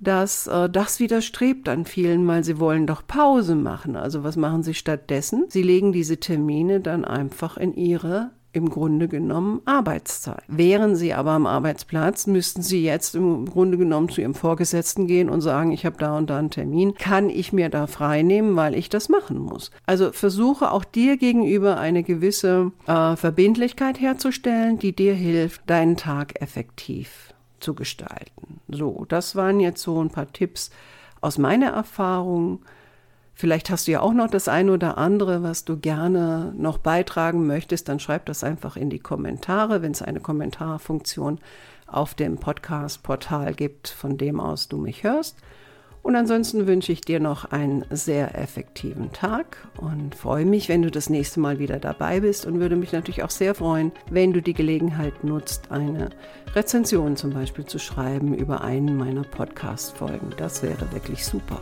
dass 0.00 0.46
äh, 0.46 0.68
das 0.68 0.98
widerstrebt 1.00 1.68
an 1.68 1.84
vielen, 1.84 2.26
weil 2.26 2.44
sie 2.44 2.58
wollen 2.58 2.86
doch 2.86 3.06
Pause 3.06 3.54
machen. 3.54 3.96
Also 3.96 4.24
was 4.24 4.36
machen 4.36 4.62
sie 4.62 4.74
stattdessen? 4.74 5.44
Sie 5.48 5.62
legen 5.62 5.92
diese 5.92 6.18
Termine 6.18 6.80
dann 6.80 7.04
einfach 7.04 7.56
in 7.56 7.74
ihre 7.74 8.30
im 8.52 8.68
Grunde 8.68 9.08
genommen 9.08 9.60
Arbeitszeit. 9.64 10.42
Wären 10.48 10.96
Sie 10.96 11.14
aber 11.14 11.32
am 11.32 11.46
Arbeitsplatz, 11.46 12.26
müssten 12.26 12.62
Sie 12.62 12.82
jetzt 12.82 13.14
im 13.14 13.46
Grunde 13.46 13.78
genommen 13.78 14.08
zu 14.08 14.20
Ihrem 14.20 14.34
Vorgesetzten 14.34 15.06
gehen 15.06 15.30
und 15.30 15.40
sagen, 15.40 15.70
ich 15.72 15.86
habe 15.86 15.96
da 15.98 16.16
und 16.16 16.30
da 16.30 16.38
einen 16.38 16.50
Termin, 16.50 16.94
kann 16.94 17.30
ich 17.30 17.52
mir 17.52 17.68
da 17.68 17.86
frei 17.86 18.22
nehmen, 18.22 18.56
weil 18.56 18.74
ich 18.74 18.88
das 18.88 19.08
machen 19.08 19.38
muss. 19.38 19.70
Also 19.86 20.10
versuche 20.12 20.72
auch 20.72 20.84
dir 20.84 21.16
gegenüber 21.16 21.78
eine 21.78 22.02
gewisse 22.02 22.72
äh, 22.86 23.14
Verbindlichkeit 23.16 24.00
herzustellen, 24.00 24.78
die 24.78 24.94
dir 24.94 25.14
hilft, 25.14 25.68
deinen 25.70 25.96
Tag 25.96 26.40
effektiv 26.42 27.32
zu 27.60 27.74
gestalten. 27.74 28.60
So, 28.68 29.04
das 29.08 29.36
waren 29.36 29.60
jetzt 29.60 29.82
so 29.82 30.02
ein 30.02 30.10
paar 30.10 30.32
Tipps 30.32 30.70
aus 31.20 31.38
meiner 31.38 31.70
Erfahrung. 31.70 32.62
Vielleicht 33.34 33.70
hast 33.70 33.86
du 33.86 33.92
ja 33.92 34.00
auch 34.00 34.12
noch 34.12 34.28
das 34.28 34.48
eine 34.48 34.72
oder 34.72 34.98
andere, 34.98 35.42
was 35.42 35.64
du 35.64 35.78
gerne 35.78 36.52
noch 36.56 36.78
beitragen 36.78 37.46
möchtest, 37.46 37.88
dann 37.88 38.00
schreib 38.00 38.26
das 38.26 38.44
einfach 38.44 38.76
in 38.76 38.90
die 38.90 38.98
Kommentare, 38.98 39.82
wenn 39.82 39.92
es 39.92 40.02
eine 40.02 40.20
Kommentarfunktion 40.20 41.38
auf 41.86 42.14
dem 42.14 42.38
Podcast-Portal 42.38 43.54
gibt, 43.54 43.88
von 43.88 44.18
dem 44.18 44.40
aus 44.40 44.68
du 44.68 44.76
mich 44.76 45.04
hörst. 45.04 45.36
Und 46.02 46.16
ansonsten 46.16 46.66
wünsche 46.66 46.92
ich 46.92 47.02
dir 47.02 47.20
noch 47.20 47.52
einen 47.52 47.84
sehr 47.90 48.38
effektiven 48.38 49.12
Tag 49.12 49.56
und 49.76 50.14
freue 50.14 50.46
mich, 50.46 50.68
wenn 50.68 50.82
du 50.82 50.90
das 50.90 51.10
nächste 51.10 51.40
Mal 51.40 51.58
wieder 51.58 51.78
dabei 51.78 52.20
bist 52.20 52.46
und 52.46 52.58
würde 52.58 52.76
mich 52.76 52.92
natürlich 52.92 53.22
auch 53.22 53.30
sehr 53.30 53.54
freuen, 53.54 53.92
wenn 54.10 54.32
du 54.32 54.40
die 54.40 54.54
Gelegenheit 54.54 55.24
nutzt, 55.24 55.70
eine 55.70 56.10
Rezension 56.54 57.16
zum 57.16 57.30
Beispiel 57.30 57.66
zu 57.66 57.78
schreiben 57.78 58.34
über 58.34 58.62
einen 58.62 58.96
meiner 58.96 59.22
Podcast-Folgen. 59.22 60.32
Das 60.38 60.62
wäre 60.62 60.90
wirklich 60.92 61.24
super. 61.24 61.60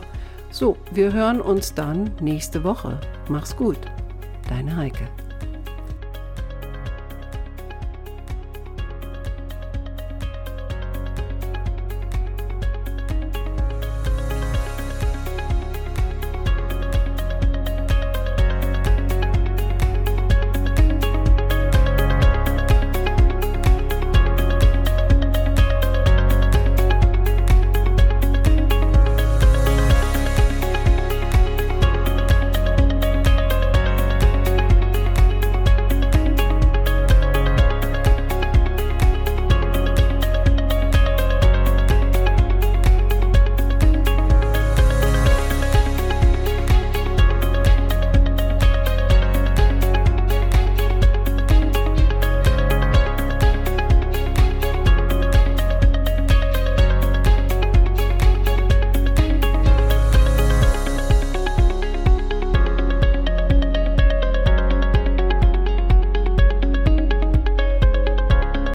So, 0.51 0.77
wir 0.91 1.13
hören 1.13 1.41
uns 1.41 1.75
dann 1.75 2.11
nächste 2.21 2.63
Woche. 2.63 2.99
Mach's 3.27 3.55
gut. 3.55 3.79
Deine 4.47 4.75
Heike. 4.75 5.07